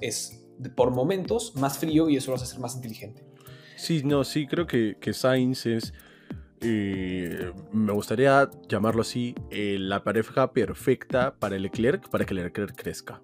[0.00, 0.44] es,
[0.74, 3.24] por momentos más frío y eso lo hace ser más inteligente.
[3.76, 5.92] Sí, no, sí, creo que, que Sainz es...
[6.60, 13.20] Eh, me gustaría llamarlo así, eh, la pareja perfecta para Leclerc, para que Leclerc crezca.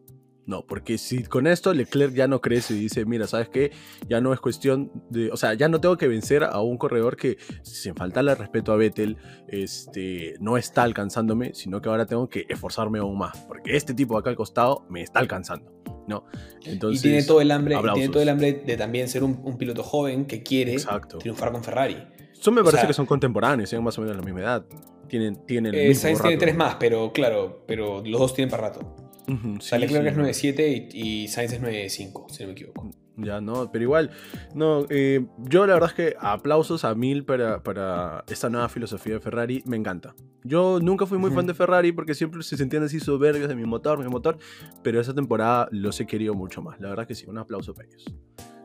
[0.50, 3.70] No, porque si con esto Leclerc ya no crece y dice, mira, ¿sabes qué?
[4.08, 7.16] Ya no es cuestión de, o sea, ya no tengo que vencer a un corredor
[7.16, 12.46] que, sin faltarle respeto a Vettel, este, no está alcanzándome, sino que ahora tengo que
[12.48, 15.70] esforzarme aún más, porque este tipo acá al costado me está alcanzando.
[16.08, 16.24] ¿no?
[16.64, 19.84] Entonces, y tiene todo el hambre, tiene todo el hambre de también ser un, piloto
[19.84, 20.78] joven que quiere
[21.20, 21.96] triunfar con Ferrari.
[22.32, 24.66] Eso me parece que son contemporáneos, tienen más o menos la misma edad.
[25.06, 28.68] Tienen, tienen el eh, Sainz tiene tres más, pero claro, pero los dos tienen para
[28.68, 28.96] rato.
[29.30, 32.90] Uh es 9.7 y, Sainz es 9.5, si no me equivoco.
[33.16, 34.10] Ya, no, pero igual,
[34.54, 39.14] no, eh, yo la verdad es que aplausos a mil para, para esta nueva filosofía
[39.14, 40.14] de Ferrari, me encanta.
[40.42, 43.66] Yo nunca fui muy fan de Ferrari porque siempre se sentían así soberbios de mi
[43.66, 44.38] motor, mi motor,
[44.82, 47.88] pero esa temporada los he querido mucho más, la verdad que sí, un aplauso para
[47.88, 48.04] ellos.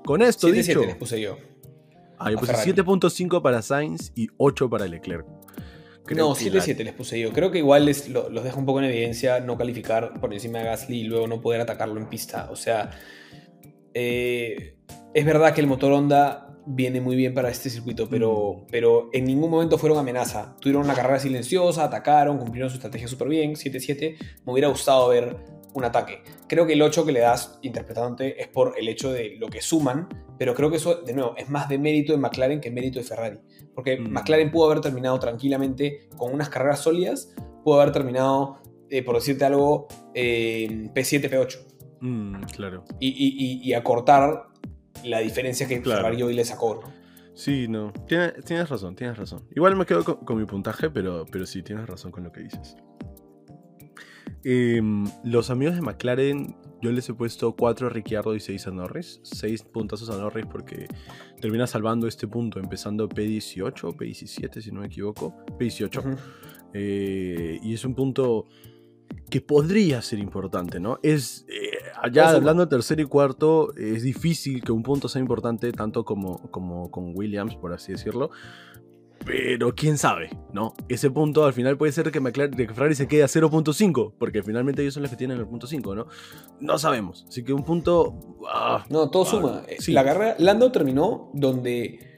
[0.06, 0.80] Con esto 7, dicho...
[0.80, 1.38] 7 les puse yo.
[2.18, 5.26] Ah, yo puse 7.5 para Sainz y 8 para Leclerc
[6.12, 7.32] no, 7-7 les puse yo.
[7.34, 10.66] Creo que igual les, los deja un poco en evidencia no calificar por encima de
[10.66, 12.50] Gasly y luego no poder atacarlo en pista.
[12.52, 12.92] O sea,
[13.94, 14.76] eh,
[15.14, 18.68] es verdad que el motor Honda viene muy bien para este circuito, pero, mm.
[18.70, 20.56] pero en ningún momento fueron amenaza.
[20.60, 24.18] Tuvieron una carrera silenciosa, atacaron, cumplieron su estrategia súper bien, 7-7.
[24.46, 25.38] Me hubiera gustado ver
[25.74, 26.24] un ataque.
[26.48, 29.62] Creo que el 8 que le das interpretante es por el hecho de lo que
[29.62, 33.00] suman, pero creo que eso, de nuevo, es más de mérito de McLaren que mérito
[33.00, 33.40] de Ferrari.
[33.76, 34.10] Porque mm.
[34.10, 38.58] McLaren pudo haber terminado tranquilamente con unas carreras sólidas, pudo haber terminado,
[38.90, 41.60] eh, por decirte algo, P7, P8.
[42.02, 42.84] Mm, claro.
[43.00, 44.48] Y, acortar
[45.04, 46.82] la diferencia que Ferrari hoy le sacó.
[47.34, 47.92] Sí, no.
[48.08, 49.46] Tienes, razón, tienes razón.
[49.56, 52.78] Igual me quedo con, mi puntaje, pero, pero sí, tienes razón con lo que dices.
[54.44, 56.56] Em, los amigos de McLaren,
[56.86, 59.20] yo les he puesto 4 a Ricciardo y 6 a Norris.
[59.24, 60.88] 6 puntazos a Norris porque
[61.42, 65.34] termina salvando este punto, empezando P18 o P17, si no me equivoco.
[65.58, 66.18] P18.
[66.74, 68.46] Eh, y es un punto
[69.32, 71.00] que podría ser importante, ¿no?
[71.02, 75.72] Es, eh, allá hablando de tercero y cuarto, es difícil que un punto sea importante
[75.72, 78.30] tanto como, como con Williams, por así decirlo.
[79.26, 80.76] Pero quién sabe, ¿no?
[80.88, 84.44] Ese punto al final puede ser que, McLaren, que Ferrari se quede a 0.5, porque
[84.44, 86.08] finalmente ellos son los que tienen el punto 5, ¿no?
[86.60, 87.26] No sabemos.
[87.28, 88.38] Así que un punto.
[88.48, 89.64] Ah, no, todo ah, suma.
[89.88, 92.15] La carrera, Lando terminó donde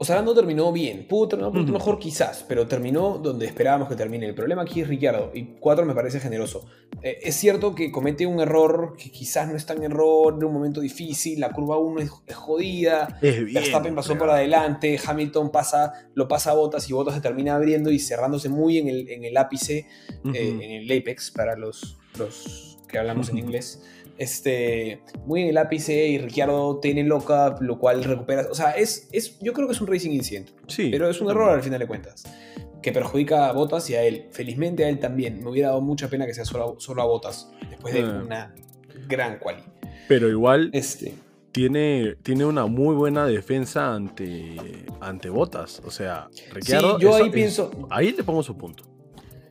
[0.00, 1.06] o sea, no terminó bien.
[1.08, 4.26] Pudo terminar un mejor quizás, pero terminó donde esperábamos que termine.
[4.26, 6.66] El problema aquí es Ricciardo, y 4 me parece generoso.
[7.02, 10.52] Eh, es cierto que comete un error que quizás no es tan error en un
[10.52, 16.52] momento difícil, la curva 1 es, jodida, Verstappen pasó por adelante, Hamilton pasa, lo pasa
[16.52, 19.86] a Bottas y Bottas se termina abriendo y cerrándose muy en el, en el ápice,
[20.32, 23.82] eh, en el apex para los, los que hablamos en inglés
[24.18, 28.48] este, muy en el ápice y Ricciardo tiene loca, lo cual recupera.
[28.50, 30.50] O sea, es, es, yo creo que es un racing incident.
[30.66, 30.88] Sí.
[30.90, 32.24] Pero es un error al final de cuentas.
[32.82, 34.26] Que perjudica a Botas y a él.
[34.32, 35.40] Felizmente a él también.
[35.42, 37.50] Me hubiera dado mucha pena que sea solo, solo a Botas.
[37.70, 38.22] Después de ah.
[38.24, 38.54] una
[39.08, 39.62] gran quali.
[40.08, 40.70] Pero igual.
[40.72, 41.14] Este.
[41.52, 44.56] Tiene, tiene una muy buena defensa ante,
[45.00, 45.80] ante Botas.
[45.84, 46.98] O sea, Ricciardo.
[46.98, 47.70] Sí, yo ahí pienso.
[47.90, 48.84] ahí le pongo su punto.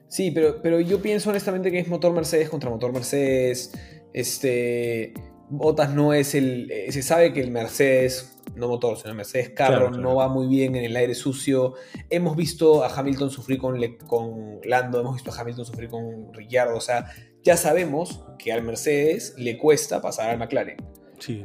[0.09, 3.73] Sí, pero, pero yo pienso honestamente que es motor Mercedes contra motor Mercedes.
[4.13, 5.13] Este,
[5.49, 6.69] Botas no es el.
[6.71, 10.47] Eh, se sabe que el Mercedes, no motor, sino el Mercedes carro, no va muy
[10.47, 11.75] bien en el aire sucio.
[12.09, 16.75] Hemos visto a Hamilton sufrir con, con Lando, hemos visto a Hamilton sufrir con Ricciardo.
[16.75, 17.05] O sea,
[17.43, 20.77] ya sabemos que al Mercedes le cuesta pasar al McLaren.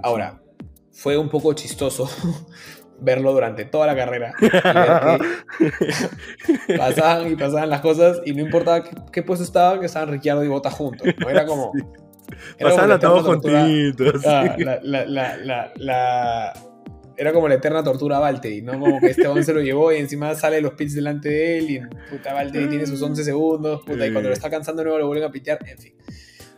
[0.02, 0.42] Ahora,
[0.90, 2.10] fue un poco chistoso
[3.00, 4.34] verlo durante toda la carrera.
[6.76, 8.82] pasaban y pasaban las cosas y no importaba
[9.12, 11.06] qué, puesto estaba, que estaban Ricciardo y Botas juntos.
[11.18, 11.30] ¿no?
[11.30, 11.72] Era como.
[12.60, 14.26] Pasaban todos juntitos.
[14.26, 16.52] Ah, la,
[17.16, 18.78] era como la eterna tortura a Valtteri, ¿no?
[18.78, 21.70] Como que este 11 se lo llevó y encima sale los pits delante de él
[21.70, 21.80] y
[22.10, 25.28] puta Valtteri tiene sus 11 segundos, puta, y cuando lo está cansando nuevo lo vuelven
[25.28, 25.94] a pitear, en fin.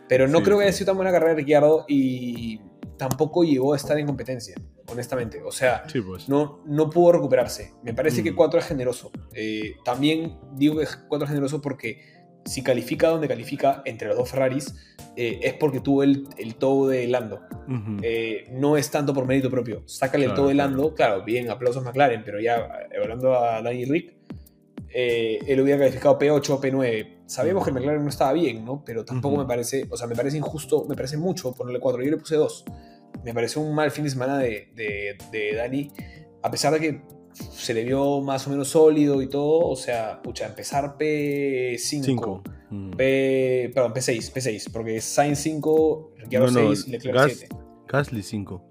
[0.07, 2.61] Pero no creo que haya sido tan buena carrera de Ricciardo y
[2.97, 4.55] tampoco llegó a estar en competencia,
[4.87, 5.41] honestamente.
[5.43, 6.29] O sea, pues.
[6.29, 7.73] no, no pudo recuperarse.
[7.83, 8.61] Me parece que 4 mm.
[8.61, 9.11] es generoso.
[9.33, 12.14] Eh, también digo que 4 es generoso porque
[12.45, 14.75] si califica donde califica entre los dos Ferraris,
[15.17, 17.41] eh, es porque tuvo el, el todo de Lando.
[18.03, 19.81] Eh, no es tanto por mérito propio.
[19.85, 21.23] Sácale el todo de Lando, claro.
[21.23, 22.69] bien, aplausos McLaren, pero ya
[23.01, 24.13] hablando a Danny Rick,
[24.89, 27.23] eh, él hubiera calificado P8 o P9.
[27.25, 28.83] Sabíamos que McLaren no estaba bien, ¿no?
[28.85, 32.03] Pero tampoco me parece, o sea, me parece injusto, me parece mucho ponerle 4.
[32.03, 32.65] Yo le puse 2.
[33.23, 35.91] Me pareció un mal fin de semana de, de, de Dani,
[36.43, 37.01] a pesar de que
[37.35, 39.67] se le vio más o menos sólido y todo.
[39.67, 42.41] O sea, pucha, empezar P5.
[42.69, 42.91] Mm.
[42.91, 47.55] P, perdón, P6, P6, porque Sainz 5, Ricciardo no, no, 6, Leclerc 7.
[47.87, 48.69] Gasly 5.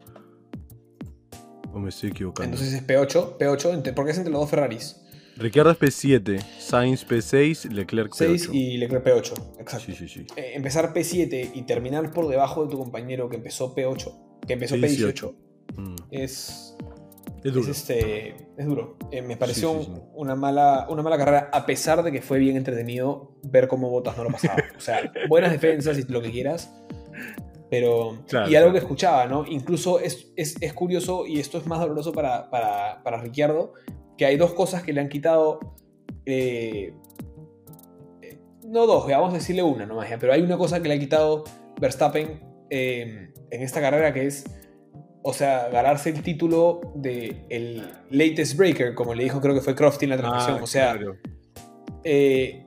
[1.72, 2.56] O me estoy equivocando.
[2.56, 5.00] Entonces es P8, P8, porque es entre los dos Ferraris.
[5.36, 8.16] Ricciardo es P7, Sainz P6, Leclerc P8.
[8.16, 9.86] 6 y Leclerc P8, exacto.
[9.86, 10.26] Sí, sí, sí.
[10.36, 14.76] Eh, empezar P7 y terminar por debajo de tu compañero que empezó P8, que empezó
[14.76, 15.34] P18,
[15.76, 15.94] mm.
[16.12, 16.76] es
[17.44, 17.70] es duro.
[17.70, 18.96] Es, este, es duro.
[19.10, 19.72] Eh, me pareció
[20.14, 24.16] Una, mala, una mala carrera, a pesar de que fue bien entretenido ver cómo Botas
[24.16, 24.56] no lo pasaba.
[24.76, 26.74] o sea, buenas defensas y lo que quieras.
[27.70, 28.24] Pero.
[28.48, 29.44] y algo que escuchaba, ¿no?
[29.46, 33.74] Incluso es, es, es, curioso, y esto es más doloroso para, para, para Ricciardo,
[34.16, 35.60] que hay dos cosas que le han quitado.
[36.24, 36.94] Eh,
[38.22, 40.98] eh, no dos, vamos a decirle una nomás, pero hay una cosa que le ha
[40.98, 41.44] quitado
[41.78, 42.40] Verstappen
[42.70, 44.44] en esta carrera que es
[45.26, 49.74] o sea, ganarse el título de el latest breaker, como le dijo creo que fue
[49.74, 50.58] Crofty en la transmisión.
[50.58, 50.98] Ah, o sea,
[52.04, 52.62] eh,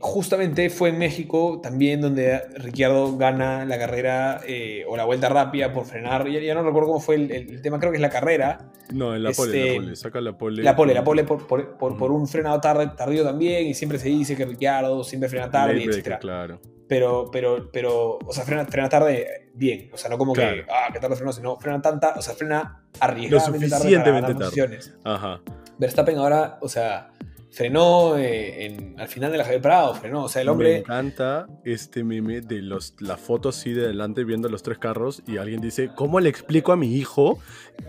[0.00, 5.70] justamente fue en México también donde Ricciardo gana la carrera eh, o la vuelta rápida
[5.70, 6.26] por frenar.
[6.30, 8.70] Ya, no recuerdo cómo fue el, tema, creo que es la carrera.
[8.90, 10.62] No, en la pole, la este, pole, saca la pole.
[10.62, 14.34] La pole, la pole por, por, un frenado tarde, tardío también, y siempre se dice
[14.34, 16.18] que Ricciardo siempre frena tarde, etc.
[16.18, 16.58] Claro
[16.88, 20.92] pero, pero, pero, o sea, frena, frena tarde bien, o sea, no como que, ah,
[20.92, 24.78] que tarde frenó, sino frena tanta, o sea, frena arriesgadamente Lo suficientemente tarde.
[25.04, 25.40] Ajá.
[25.78, 27.10] Verstappen ahora, o sea,
[27.50, 30.70] frenó eh, en, al final de la Javier Prado, frenó, o sea, el hombre...
[30.70, 35.22] Me encanta este meme de los, la foto así de adelante viendo los tres carros
[35.26, 37.38] y alguien dice, ¿cómo le explico a mi hijo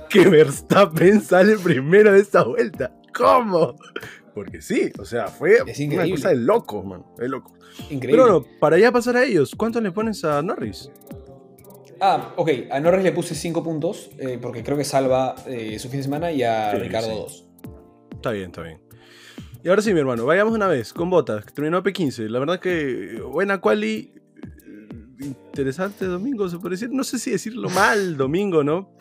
[0.10, 2.92] que Verstappen sale primero de esta vuelta?
[3.16, 3.76] ¿Cómo?
[4.40, 7.52] Porque sí, o sea, fue una cosa de loco, man, de loco.
[7.90, 8.12] Increíble.
[8.12, 10.90] Pero bueno, para ya pasar a ellos, ¿cuánto le pones a Norris?
[12.00, 15.90] Ah, ok, a Norris le puse 5 puntos, eh, porque creo que salva eh, su
[15.90, 17.48] fin de semana, y a Ricardo 2.
[18.14, 18.80] Está bien, está bien.
[19.62, 22.30] Y ahora sí, mi hermano, vayamos una vez con Botas, que terminó P15.
[22.30, 24.14] La verdad que buena quali,
[25.20, 26.92] interesante domingo, se puede decir.
[26.94, 28.96] No sé si decirlo mal domingo, ¿no?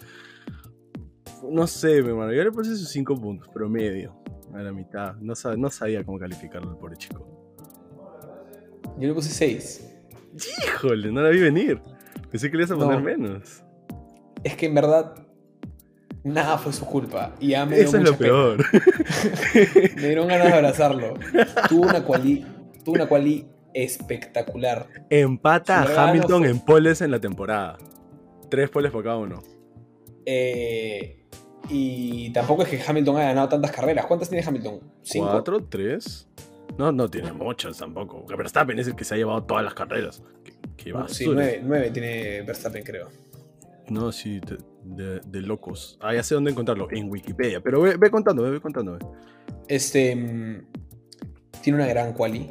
[1.50, 2.32] No sé, mi hermano.
[2.32, 4.14] Yo le puse sus 5 puntos, promedio.
[4.54, 5.14] A la mitad.
[5.16, 7.26] No, no sabía cómo calificarlo al pobre chico.
[8.98, 9.98] Yo le puse 6.
[10.64, 11.80] Híjole, no la vi venir.
[12.30, 13.62] Pensé que le ibas a poner menos.
[14.44, 15.14] Es que en verdad
[16.24, 17.34] nada fue su culpa.
[17.40, 18.58] Y ya me Eso es lo peor.
[19.96, 21.14] me dieron ganas de abrazarlo.
[21.68, 22.46] Tuvo una quali,
[22.84, 24.86] tuvo una quali espectacular.
[25.10, 27.78] Empata a Hamilton en poles en la temporada.
[28.50, 29.42] Tres poles por cada uno.
[30.24, 31.17] Eh,
[31.68, 34.06] y tampoco es que Hamilton haya ganado tantas carreras.
[34.06, 34.80] ¿Cuántas tiene Hamilton?
[35.02, 35.30] ¿Cinco?
[35.30, 35.64] ¿Cuatro?
[35.64, 36.28] ¿Tres?
[36.78, 38.24] No, no tiene muchas tampoco.
[38.26, 40.22] Verstappen es el que se ha llevado todas las carreras.
[40.76, 43.08] Qué, sí, nueve, tiene Verstappen, creo.
[43.88, 44.40] No, sí,
[44.84, 45.98] de, locos.
[46.00, 47.60] Ah, ya sé dónde encontrarlo, en Wikipedia.
[47.60, 48.98] Pero ve, ve contándome, ve contándome.
[49.66, 50.14] Este.
[50.14, 50.66] Mm,
[51.62, 52.48] tiene una gran quali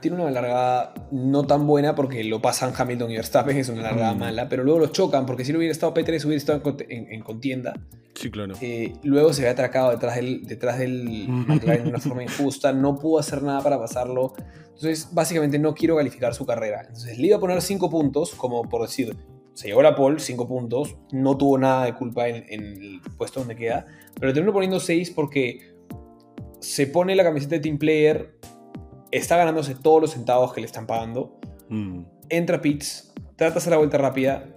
[0.00, 4.14] tiene una largada no tan buena porque lo pasan Hamilton y Verstappen, es una largada
[4.14, 4.18] mm.
[4.18, 7.74] mala, pero luego los chocan porque si no hubiera estado P3 hubiera estado en, contienda.
[8.14, 8.54] Sí, claro.
[8.60, 12.96] Eh, luego se ve atracado detrás del, detrás del McLaren de una forma injusta, no
[12.96, 14.34] pudo hacer nada para pasarlo.
[14.66, 16.82] Entonces, básicamente no quiero calificar su carrera.
[16.82, 19.16] Entonces, le iba a poner 5 puntos, como por decir,
[19.54, 23.40] se llevó la pole, 5 puntos, no tuvo nada de culpa en, en el puesto
[23.40, 23.86] donde queda,
[24.20, 25.76] pero terminó poniendo 6 porque
[26.60, 28.38] se pone la camiseta de Team Player
[29.10, 31.38] está ganándose todos los centavos que le están pagando.
[31.68, 32.02] Mm.
[32.28, 34.54] Entra Pitts, trata de hacer la vuelta rápida.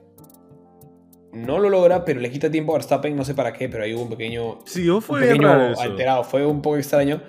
[1.34, 3.94] No lo logra, pero le quita tiempo a Verstappen, no sé para qué, pero ahí
[3.94, 5.50] hubo un pequeño, sí, fue un pequeño
[5.80, 7.22] alterado, fue un poco extraño.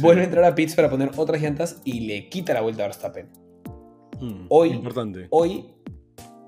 [0.00, 2.86] Vuelve a entrar a Pitts para poner otras llantas y le quita la vuelta a
[2.86, 3.28] Verstappen.
[4.20, 5.26] Mm, hoy, importante.
[5.30, 5.66] hoy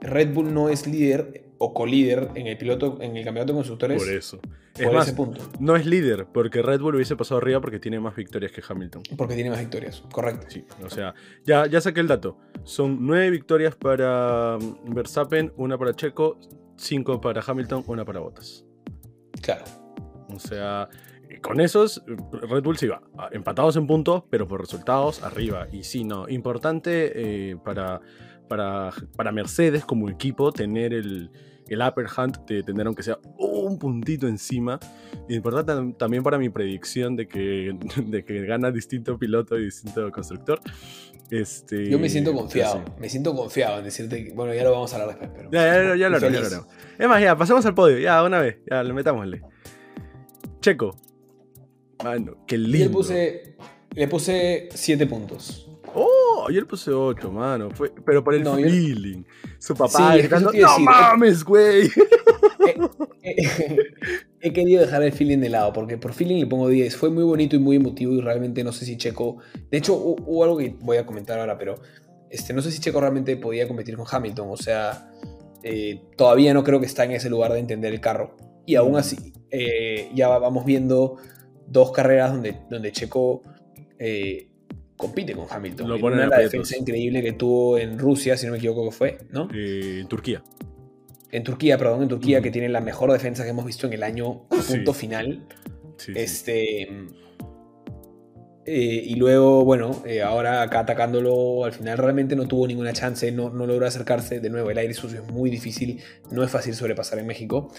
[0.00, 4.02] Red Bull no es líder o colíder en el piloto en el campeonato de constructores.
[4.02, 4.38] Por eso.
[4.76, 5.40] Es más, ese punto.
[5.60, 9.02] No es líder, porque Red Bull hubiese pasado arriba porque tiene más victorias que Hamilton.
[9.16, 10.46] Porque tiene más victorias, correcto.
[10.50, 12.36] Sí, o sea, ya, ya saqué el dato.
[12.64, 16.38] Son nueve victorias para mm, Verstappen, una para Checo,
[16.76, 18.66] cinco para Hamilton, una para Bottas.
[19.40, 19.64] Claro.
[20.28, 20.88] O sea,
[21.40, 22.02] con esos,
[22.32, 23.00] Red Bull se iba
[23.32, 25.68] empatados en puntos, pero por resultados arriba.
[25.72, 27.12] Y sí, no, importante
[27.50, 28.00] eh, para,
[28.48, 31.30] para, para Mercedes como equipo tener el,
[31.68, 34.78] el upper hand de tener aunque sea un puntito encima.
[35.28, 40.60] Importante también para mi predicción de que, de que gana distinto piloto y distinto constructor.
[41.30, 44.92] Este, Yo me siento confiado, me siento confiado en decirte que, bueno, ya lo vamos
[44.92, 45.50] a hablar después, pero...
[45.50, 46.66] Ya, ya, ya, lo haremos,
[46.98, 49.40] Es más, ya, pasemos al podio, ya, una vez, ya, le metámosle.
[50.60, 50.96] Checo.
[52.04, 52.78] Mano, qué lindo.
[52.78, 53.56] le puse,
[53.94, 55.74] le puse 7 puntos.
[56.45, 57.68] Oh, ayer puse 8, mano.
[58.05, 59.22] pero por el feeling.
[59.59, 61.88] Su papá gritando, no mames, güey.
[62.66, 63.78] Eh, eh,
[64.40, 66.97] he querido dejar el feeling de lado, porque por feeling le pongo 10.
[66.97, 69.36] Fue muy bonito y muy emotivo y realmente no sé si Checo...
[69.70, 71.74] De hecho, hubo algo que voy a comentar ahora, pero
[72.30, 74.49] este, no sé si Checo realmente podía competir con Hamilton.
[74.51, 75.11] O sea,
[75.62, 78.34] eh, todavía no creo que está en ese lugar de entender el carro.
[78.64, 79.34] Y aún así,
[80.14, 81.18] ya vamos viendo
[81.66, 83.42] dos carreras donde, donde Checo
[84.97, 85.88] compite con Hamilton.
[85.88, 89.18] Lo pone la defensa increíble que tuvo en Rusia, si no me equivoco que fue,
[89.30, 89.49] ¿no?
[89.55, 90.42] Eh, en Turquía.
[91.30, 94.03] En Turquía, perdón, en Turquía, que tiene la mejor defensa que hemos visto en el
[94.03, 95.47] año punto final.
[96.14, 96.88] este.
[98.66, 103.30] Eh, y luego, bueno, eh, ahora acá atacándolo, al final realmente no tuvo ninguna chance,
[103.30, 104.40] no, no logró acercarse.
[104.40, 107.72] De nuevo, el aire sucio es muy difícil, no es fácil sobrepasar en México.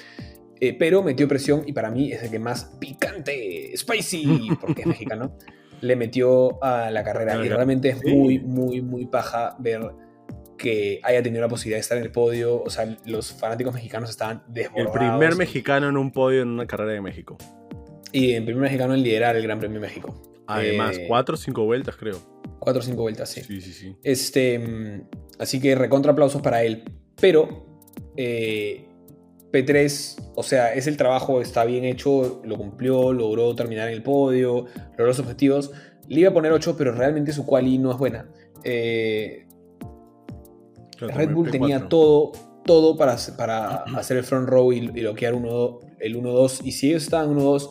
[0.77, 5.37] pero metió presión y para mí es el que más picante, spicy, porque es mexicano
[5.85, 7.43] le metió a la carrera.
[7.43, 9.81] y realmente es muy, muy, muy paja ver
[10.57, 12.61] que haya tenido la posibilidad de estar en el podio.
[12.61, 14.95] O sea, los fanáticos mexicanos estaban desbordados.
[14.95, 17.37] El primer mexicano en un podio en una carrera de México.
[18.11, 20.21] Y el primer mexicano en liderar el Gran Premio de México.
[20.47, 22.19] Además, eh, cuatro o cinco vueltas, creo.
[22.59, 23.41] Cuatro o cinco vueltas, sí.
[23.41, 23.95] Sí, sí, sí.
[24.03, 25.09] Este, mm,
[25.39, 26.83] así que recontra aplausos para él.
[27.19, 27.65] Pero
[28.15, 28.87] eh,
[29.55, 34.03] P3, o sea, es el trabajo, está bien hecho, lo cumplió, logró terminar en el
[34.03, 35.71] podio, logró los objetivos.
[36.07, 38.27] Le iba a poner 8, pero realmente su quali no es buena.
[38.63, 39.45] Eh,
[40.99, 42.31] Red Bull tenía todo,
[42.65, 46.61] todo para, para hacer el front row y, bloquear uno, el 1-2.
[46.63, 47.69] Y si ellos estaban 1-2,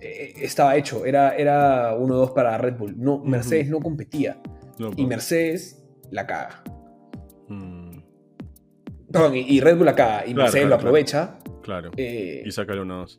[0.00, 1.04] eh, estaba hecho.
[1.06, 2.94] Era, era 1-2 para Red Bull.
[2.96, 4.40] No, Mercedes no competía.
[4.96, 6.62] y Mercedes la caga.
[9.14, 11.38] Mm y, Red Bull acá, y Mercedes lo aprovecha.
[11.62, 11.90] Claro.
[11.96, 13.16] Eh, y saca el 1-2.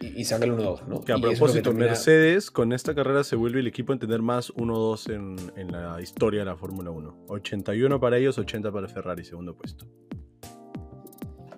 [0.00, 1.00] Y, saca el 1-2, ¿no?
[1.00, 5.12] Que a propósito, Mercedes con esta carrera se vuelve el equipo en tener más 1-2
[5.12, 7.24] en, en, la historia de la Fórmula 1.
[7.28, 9.86] 81 para ellos, 80 para Ferrari, segundo puesto.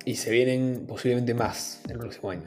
[0.04, 2.44] Y se vienen posiblemente más el próximo año.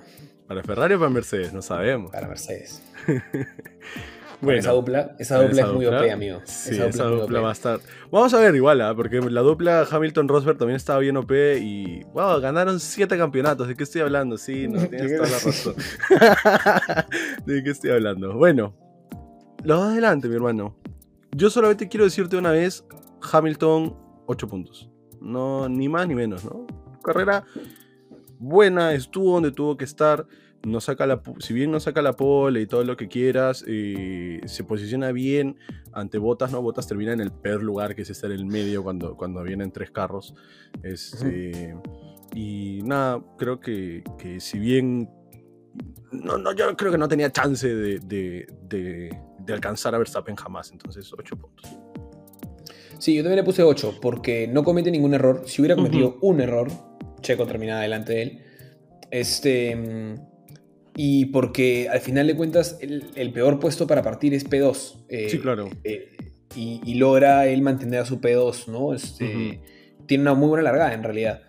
[0.48, 1.54] ¿Para Ferrari o para Mercedes?
[1.54, 2.12] No sabemos.
[2.12, 2.82] Para Mercedes.
[4.44, 6.42] Bueno, esa dupla, esa dupla es muy OP, amigo.
[6.44, 7.80] Sí, esa dupla, va a estar.
[8.12, 8.94] Vamos a ver igual, ¿eh?
[8.96, 12.04] porque la dupla Hamilton-Rosberg también estaba bien OP y.
[12.14, 13.70] Wow, ganaron siete campeonatos.
[13.70, 14.38] ¿De qué estoy hablando?
[14.38, 15.76] Sí, no tienes toda la razón.
[17.46, 18.34] ¿De qué estoy hablando?
[18.34, 18.76] Bueno,
[19.64, 20.78] los dos adelante, mi hermano.
[21.32, 22.86] Yo solamente quiero decirte una vez:
[23.32, 24.90] Hamilton, 8 puntos.
[25.22, 26.68] No, ni más ni menos, ¿no?
[27.02, 27.46] Carrera
[28.40, 30.28] buena, estuvo donde tuvo que estar
[30.66, 34.40] no saca la, si bien no saca la pole y todo lo que quieras, eh,
[34.46, 35.58] se posiciona bien
[35.92, 36.62] ante Botas, ¿no?
[36.62, 39.72] Botas termina en el peor lugar, que es estar en el medio cuando, cuando vienen
[39.72, 40.34] tres carros.
[40.82, 41.76] Este,
[42.34, 45.10] Y nada, creo que, que, si bien.
[46.12, 50.72] No, no, yo creo que no tenía chance de, de, de, alcanzar a Verstappen jamás,
[50.72, 51.78] entonces 8 puntos.
[53.00, 55.44] Sí, yo también le puse 8 porque no comete ningún error.
[55.46, 56.70] Si hubiera cometido un error,
[57.22, 58.44] Checo terminaba delante de él.
[59.12, 60.33] Este mm,
[60.96, 65.06] y porque al final de cuentas el, peor puesto para partir es P2.
[65.10, 65.70] Eh, sí, claro.
[65.84, 66.12] Eh,
[66.56, 68.94] y, logra él mantener a su P2, ¿no?
[68.94, 69.60] Este,
[70.06, 71.42] Tiene una muy buena largada en realidad.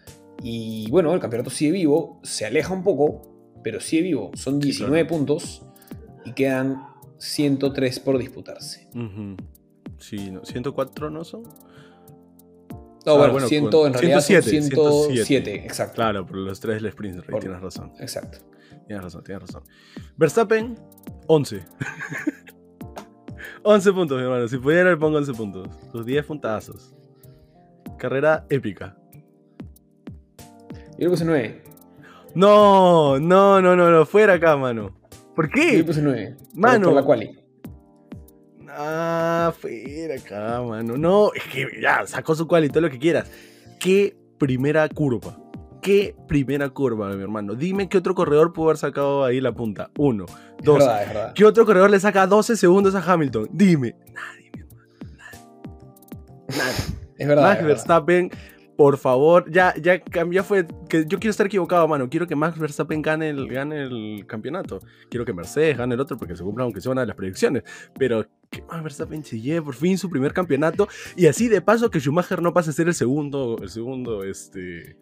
[0.43, 4.31] Y bueno, el campeonato sigue vivo, se aleja un poco, pero sigue vivo.
[4.35, 5.63] Son 19 puntos
[6.25, 6.83] y quedan
[7.19, 8.89] 103 por disputarse.
[9.99, 11.43] Sí, no, 104 no son.
[13.07, 15.97] No, ah, bueno, 100, en realidad 107, 107, exacto.
[15.97, 17.93] Claro, por los tres del sprint, tienes razón.
[18.01, 18.39] Exacto.
[18.87, 19.63] Tienes razón, tienes razón.
[20.17, 20.79] Verstappen,
[21.27, 21.65] 11.
[23.63, 24.49] 11 puntos, mi hermano.
[24.49, 25.69] Si pudiera, le pongo 11 puntos.
[25.91, 26.95] Sus 10 puntazos.
[27.99, 28.97] Carrera épica.
[30.99, 31.65] Yo le puse 9.
[32.35, 34.07] No, no, no, no, no.
[34.07, 34.95] Fuera acá, mano.
[35.35, 35.73] ¿Por qué?
[35.73, 36.37] Yo le puse 9.
[36.55, 36.87] Mano.
[36.89, 37.39] Por la quali.
[38.69, 40.97] Ah, fuera acá, mano.
[40.97, 43.31] No, es que ya, sacó su quali, todo lo que quieras.
[43.79, 45.44] Qué primera curva
[45.85, 47.55] qué primera curva, mi hermano.
[47.55, 49.91] Dime qué otro corredor pudo haber sacado ahí la punta.
[49.99, 50.25] Uno.
[50.63, 50.79] Dos.
[50.79, 51.33] Es verdad, es verdad.
[51.35, 53.51] ¿Qué otro corredor le saca 12 segundos a Hamilton?
[53.53, 53.95] Dime.
[54.15, 54.89] Nadie, mi hermano.
[55.19, 56.59] Nadie.
[56.59, 56.95] Nadie.
[57.17, 57.45] Es verdad.
[57.45, 58.31] Max Verstappen,
[58.77, 60.67] por favor, ya, ya, ya fue.
[60.89, 62.11] Que yo quiero estar equivocado, mano.
[62.11, 64.81] Quiero que Max Verstappen gane el, gane el campeonato.
[65.11, 67.63] Quiero que Mercedes gane el otro porque se cumpla aunque sea una de las predicciones.
[67.97, 70.89] Pero que Max Verstappen se lleve por fin su primer campeonato.
[71.15, 73.59] Y así de paso que Schumacher no pase a ser el segundo.
[73.63, 74.97] El segundo, este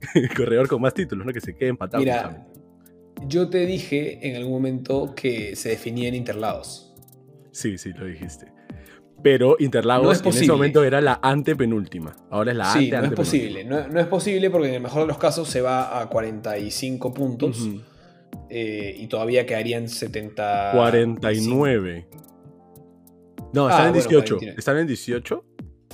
[0.36, 1.32] corredor con más títulos, ¿no?
[1.32, 2.02] Que se quede empatado.
[2.02, 2.46] Mira,
[3.26, 6.94] yo te dije en algún momento que se definía en Interlagos.
[7.50, 8.52] Sí, sí, lo dijiste.
[9.22, 12.14] Pero Interlagos en ese momento era la antepenúltima.
[12.30, 13.64] Ahora es la sí, no es posible.
[13.64, 17.68] No, es posible porque en el mejor de los casos se va a 45 puntos.
[18.50, 20.70] Eh, y todavía quedarían 70.
[20.72, 22.08] 49.
[23.52, 24.38] No, están ah, en 18.
[24.56, 25.44] ¿Están en 18?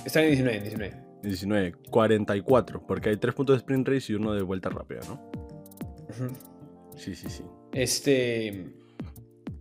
[0.05, 1.04] Están en 19, 19.
[1.25, 5.31] 19, 44, porque hay tres puntos de sprint race y uno de vuelta rápida, ¿no?
[6.97, 7.43] Sí, sí, sí.
[7.73, 8.67] Este.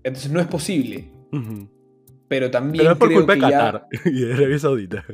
[0.04, 1.10] Entonces no es posible.
[2.28, 2.84] Pero también.
[2.84, 5.06] Pero es por culpa de Qatar y de Arabia Saudita.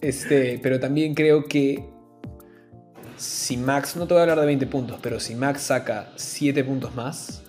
[0.00, 1.88] Este, pero también creo que
[3.16, 6.62] si Max, no te voy a hablar de 20 puntos, pero si Max saca 7
[6.64, 7.42] puntos más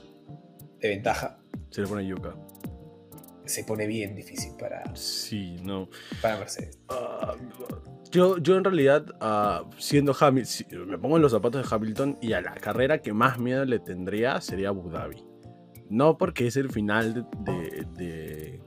[0.80, 1.38] de ventaja.
[1.70, 2.36] Se le pone yuca
[3.46, 5.90] se pone bien difícil para, sí, no.
[6.22, 6.80] para Mercedes.
[6.90, 7.36] Ah,
[8.16, 12.32] yo, yo en realidad, uh, siendo Hamilton, me pongo en los zapatos de Hamilton y
[12.32, 15.22] a la carrera que más miedo le tendría sería Abu Dhabi.
[15.90, 18.62] No porque es el final de, de,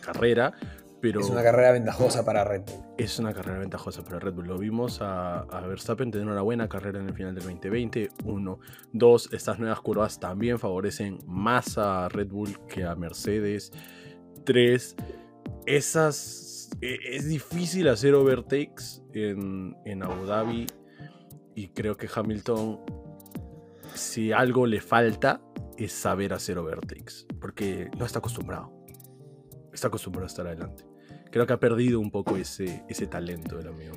[0.00, 0.52] carrera,
[1.00, 1.20] pero...
[1.20, 2.84] Es una carrera ventajosa para Red Bull.
[2.98, 4.46] Es una carrera ventajosa para Red Bull.
[4.46, 8.10] Lo vimos a, a, Verstappen tener una buena carrera en el final del 2020.
[8.26, 8.60] Uno.
[8.92, 13.72] Dos, estas nuevas curvas también favorecen más a Red Bull que a Mercedes.
[14.44, 14.94] Tres,
[15.64, 16.45] esas
[16.80, 20.66] e, es difícil hacer overtakes en, en Abu Dhabi
[21.54, 22.80] y creo que Hamilton,
[23.94, 25.40] si algo le falta,
[25.78, 28.72] es saber hacer overtakes, porque no está acostumbrado.
[29.72, 30.84] Está acostumbrado a estar adelante.
[31.30, 33.94] Creo que ha perdido un poco ese, ese talento del amigo.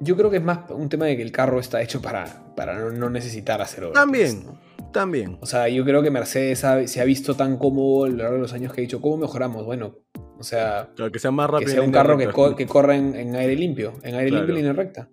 [0.00, 2.90] Yo creo que es más un tema de que el carro está hecho para, para
[2.90, 4.00] no, necesitar hacer overtakes.
[4.00, 4.58] También,
[4.92, 5.38] también.
[5.40, 8.40] O sea, yo creo que Mercedes se ha visto tan cómodo a lo largo de
[8.40, 9.64] los años que ha dicho, ¿cómo mejoramos?
[9.64, 9.98] Bueno,
[10.40, 11.66] o sea, que sea más rápido.
[11.66, 12.26] Que sea un carro que,
[12.56, 15.06] que, corra en, aire limpio, en aire limpio y línea recta.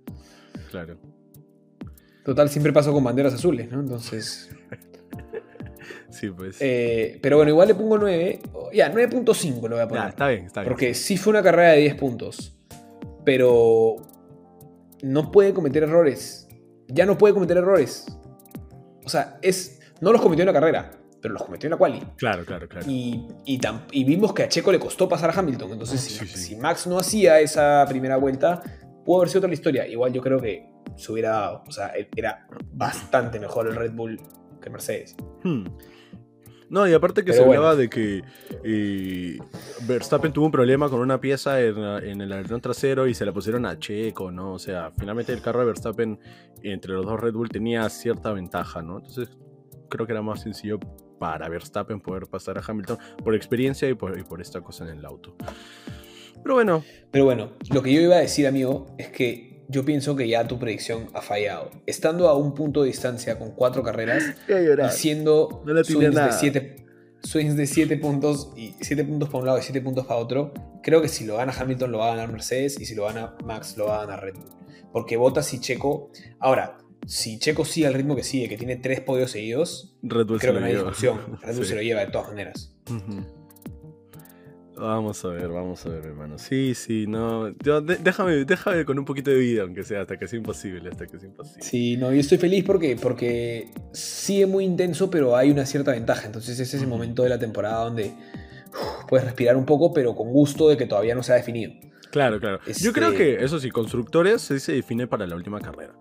[0.72, 0.98] Claro.
[2.24, 3.82] Total, siempre paso con banderas azules, ¿no?
[3.82, 4.50] Entonces.
[6.10, 6.58] sí, pues.
[6.62, 8.40] Eh, pero bueno, igual le pongo 9.
[8.72, 10.04] Ya, 9.5 lo voy a poner.
[10.04, 10.72] Ya, está bien, está bien.
[10.72, 12.58] Porque sí fue una carrera de 10 puntos.
[13.26, 13.98] Pero.
[15.04, 16.48] No puede cometer errores.
[16.88, 18.06] Ya no puede cometer errores.
[19.04, 19.82] O sea, es.
[20.00, 22.02] No los cometió en la carrera pero los cometió en la quali.
[22.18, 22.86] Claro, claro, claro.
[22.90, 25.72] Y, y, vimos que a Checo le costó pasar a Hamilton.
[25.74, 28.62] Entonces, si, Max no hacía esa primera vuelta,
[29.06, 29.88] pudo haber sido otra la historia.
[29.88, 31.64] Igual yo creo que se hubiera dado.
[31.68, 34.20] O sea, era bastante mejor el Red Bull
[34.62, 35.16] que Mercedes.
[35.44, 35.66] Hmm.
[36.70, 37.62] No, y aparte que Pero se bueno.
[37.62, 38.24] hablaba de que
[38.66, 39.38] eh,
[39.88, 43.32] Verstappen tuvo un problema con una pieza en, en el alerón trasero y se la
[43.32, 44.52] pusieron a Checo, ¿no?
[44.52, 46.20] O sea, finalmente el carro de Verstappen
[46.64, 48.98] entre los dos Red Bull tenía cierta ventaja, ¿no?
[48.98, 49.30] Entonces
[49.90, 50.78] creo que era más sencillo
[51.20, 54.98] para Verstappen poder pasar a Hamilton por experiencia y por, y por esta cosa en
[54.98, 55.36] el auto.
[56.44, 60.16] Pero bueno, Pero bueno, lo que yo iba a decir, amigo, es que yo pienso
[60.16, 61.72] que ya tu predicción ha fallado.
[61.86, 65.84] Estando a un punto de distancia con cuatro carreras y siendo No de,
[66.32, 66.86] siete,
[67.22, 70.54] swings de siete puntos y siete puntos para un lado y siete puntos para otro,
[70.82, 73.36] creo que si lo gana Hamilton lo va a ganar Mercedes y si lo gana
[73.44, 74.50] Max lo va a ganar Red Bull.
[74.94, 76.12] Porque Bottas y Checo.
[76.40, 80.40] Ahora, si Checo sigue al ritmo que sigue, que tiene tres podios seguidos, Red Bull
[80.40, 80.84] se creo que no hay lleva.
[80.90, 81.20] discusión.
[81.42, 81.70] Red Bull Sí.
[81.70, 82.74] se lo lleva de todas maneras.
[84.80, 86.38] Vamos a ver, vamos a ver, hermano.
[86.38, 87.50] Sí, sí, no.
[87.64, 90.90] yo- de- déjame, déjame con un poquito de vida, aunque sea, hasta que sea imposible,
[90.90, 91.64] hasta que sea imposible.
[91.64, 96.28] Sí, no, yo estoy feliz porque, porque sigue muy intenso, pero hay una cierta ventaja.
[96.28, 98.14] Entonces es ese momento de la temporada donde
[99.10, 101.74] puedes respirar un poco, pero con gusto de que todavía no se ha definido.
[102.12, 102.60] Claro, claro.
[102.68, 105.94] Yo Este- creo que, eso sí, constructores sí se define para la última carrera.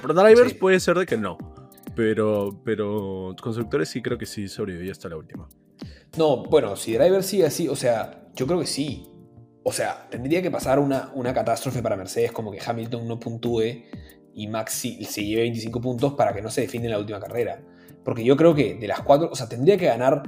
[0.00, 0.58] Pero drivers Sí.
[0.58, 1.36] puede ser de que no.
[1.94, 5.48] Pero, pero constructores sí creo que sí sobreviví hasta la última.
[6.16, 9.06] No, bueno, si Driver sigue así, o sea, yo creo que sí.
[9.64, 13.84] O sea, tendría que pasar una, una catástrofe para Mercedes, como que Hamilton no puntúe
[14.34, 17.20] y Max sí- se lleve 25 puntos para que no se define en la última
[17.20, 17.60] carrera.
[18.04, 20.22] Porque yo creo que de las cuatro, o sea, tendría que ganar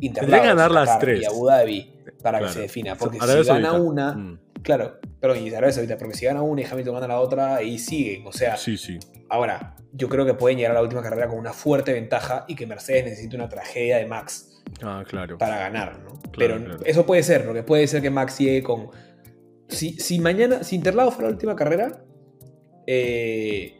[0.00, 1.22] Interlagos, que ganar las Qatar tres.
[1.22, 1.92] y Abu Dhabi
[2.22, 2.46] para Claro.
[2.46, 2.94] que se defina.
[2.94, 6.64] Porque si gana una, Mm, claro, pero y Arabia Saudita, porque si gana una y
[6.64, 8.26] Hamilton gana la otra, ahí siguen.
[8.26, 8.98] O sea, Sí, sí.
[9.28, 12.54] ahora, yo creo que pueden llegar a la última carrera con una fuerte ventaja y
[12.54, 15.38] que Mercedes necesite una tragedia de Max Ah, claro.
[15.38, 16.08] para ganar, ¿no?
[16.30, 16.80] Claro, Pero claro.
[16.84, 18.90] eso puede ser, porque puede ser que Max llegue con.
[19.68, 22.04] Si, si mañana, si Interlagos fuera la última carrera,
[22.86, 23.74] eh,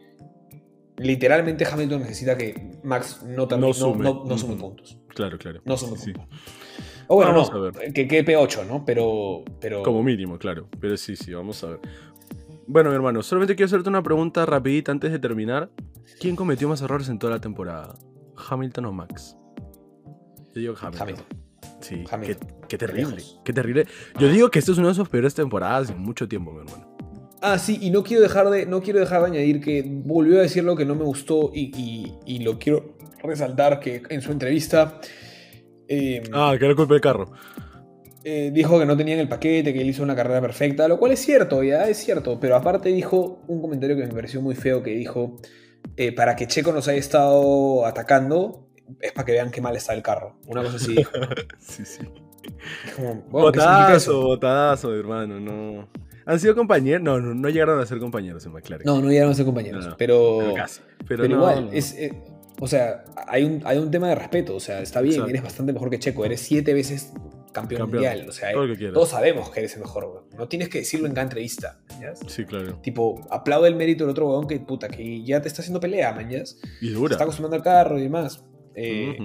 [0.97, 4.03] literalmente Hamilton necesita que Max no, termine- No no, sume.
[4.03, 4.61] no- no sume Ujú.
[4.61, 4.97] puntos.
[5.09, 5.61] Claro, claro.
[5.65, 6.19] No sume Sí, sí.
[7.11, 7.91] O bueno, Vamos a no, ver.
[7.93, 8.85] que quede P8, ¿no?
[8.85, 9.43] Pero.
[9.59, 10.67] pero Como mínimo, claro.
[10.79, 11.79] Pero sí, sí, vamos a ver.
[12.67, 15.69] Bueno, mi hermano, solamente quiero hacerte una pregunta rapidita antes de terminar.
[16.21, 17.95] ¿Quién cometió más errores en toda la temporada?
[18.49, 19.35] ¿Hamilton o Max?
[20.53, 21.01] Yo digo Hamilton.
[21.01, 21.25] Hamilton.
[21.81, 22.47] Sí, Hamilton.
[22.47, 23.23] Qué, qué terrible.
[23.43, 23.87] Qué terrible.
[24.19, 26.95] Yo digo que esto es una de sus peores temporadas en mucho tiempo, mi hermano.
[27.41, 30.41] Ah, sí, y no quiero dejar de, no quiero dejar de añadir que volvió a
[30.41, 34.31] decir lo que no me gustó y, y- y lo quiero resaltar que en su
[34.31, 34.99] entrevista.
[35.89, 37.31] Eh, Ah, que era culpa del carro.
[38.23, 41.11] eh, dijo que no tenían el paquete, que él hizo una carrera perfecta, lo cual
[41.13, 44.83] es cierto, ya es cierto, pero aparte dijo un comentario que me pareció muy feo
[44.83, 45.37] que dijo,
[45.97, 48.67] eh, para que Checo nos haya estado atacando,
[48.99, 50.37] es para que vean qué mal está el carro.
[50.47, 50.95] Una cosa así.
[51.59, 52.01] Sí, sí.
[52.95, 53.25] Como,
[54.93, 55.87] hermano, no.
[56.25, 57.01] ¿Han sido compañeros?
[57.01, 58.85] No, no, no llegaron a ser compañeros en McLaren.
[58.85, 60.81] No, no llegaron a ser compañeros, No, pero, pero casi.
[61.07, 62.13] Pero, pero no, igual, es, eh,
[62.59, 65.29] o sea, hay un, hay un tema de respeto, o sea, está bien, Exacto.
[65.29, 67.11] eres bastante mejor que Checo, eres siete veces
[67.51, 67.89] campeón, Campeón.
[68.03, 68.51] mundial, o sea,
[68.93, 70.23] todos sabemos que eres el mejor, weón.
[70.37, 71.79] no tienes que decirlo en cada entrevista.
[72.27, 72.75] Sí, claro.
[72.81, 76.15] Tipo, aplaude el mérito del otro huevón que puta, que ya te está haciendo pelea.
[76.45, 77.13] Se Y dura.
[77.13, 78.43] está acostumbrando al carro y demás.
[78.75, 79.17] Eh.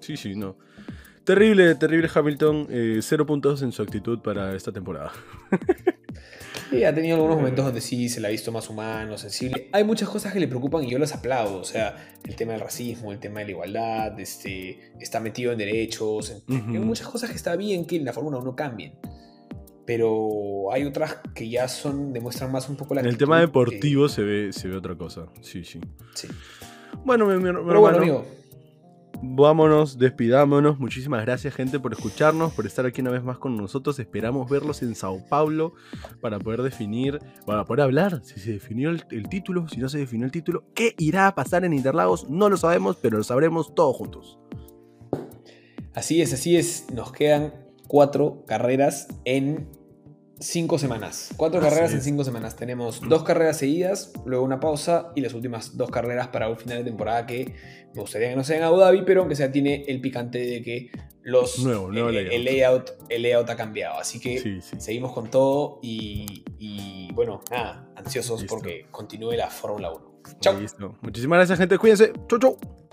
[0.00, 0.56] Sí, sí, no.
[1.24, 2.66] Terrible, terrible Hamilton.
[2.70, 5.10] eh, cero puntos en su actitud para esta temporada.
[6.72, 9.68] y ha tenido algunos momentos donde sí se la ha visto más humano, sensible.
[9.72, 11.58] Hay muchas cosas que le preocupan y yo las aplaudo.
[11.60, 15.58] O sea, el tema del racismo, el tema de la igualdad, este, está metido en
[15.58, 16.42] derechos.
[16.48, 16.62] en-.
[16.70, 18.94] Hay muchas cosas que está bien que en la Fórmula 1 cambien.
[19.84, 23.42] Pero hay otras que ya son, demuestran más un poco la En el tema que-
[23.46, 25.26] deportivo se ve, se ve otra cosa.
[25.42, 25.80] Sí, sí.
[26.14, 26.26] sí.
[27.04, 28.24] Bueno, mi, mi- mi Pero hermano, bueno, amigo.
[29.22, 30.78] Vámonos, despidámonos.
[30.78, 33.98] Muchísimas gracias, gente, por escucharnos, por estar aquí una vez más con nosotros.
[33.98, 35.74] Esperamos verlos en Sao Paulo
[36.20, 39.98] para poder definir, para poder hablar si se definió el, el título, si no se
[39.98, 40.64] definió el título.
[40.74, 42.28] ¿Qué irá a pasar en Interlagos?
[42.28, 44.38] No lo sabemos, pero lo sabremos todos juntos.
[45.94, 46.86] Así es, así es.
[46.92, 47.54] Nos quedan
[47.86, 49.68] cuatro carreras en
[50.40, 51.30] cinco semanas.
[51.36, 52.56] Cuatro Así carreras en cinco semanas.
[52.56, 56.78] Tenemos dos carreras seguidas, luego una pausa y las últimas dos carreras para un final
[56.78, 57.54] de temporada que
[57.94, 60.62] me gustaría que no sea en Abu Dhabi, pero aunque sea tiene el picante de
[60.62, 60.90] que
[61.22, 62.32] los Nuevo, nuevo el, layout.
[62.34, 63.98] el layout el layout ha cambiado.
[63.98, 64.76] Así que Sí, sí.
[64.78, 68.54] seguimos con todo y, y, bueno, nada, ansiosos Listo.
[68.54, 70.20] porque continúe la Fórmula 1.
[70.40, 70.54] Chao.
[71.02, 71.78] Muchísimas gracias, gente.
[71.78, 72.12] Cuídense.
[72.28, 72.85] Chau, chau.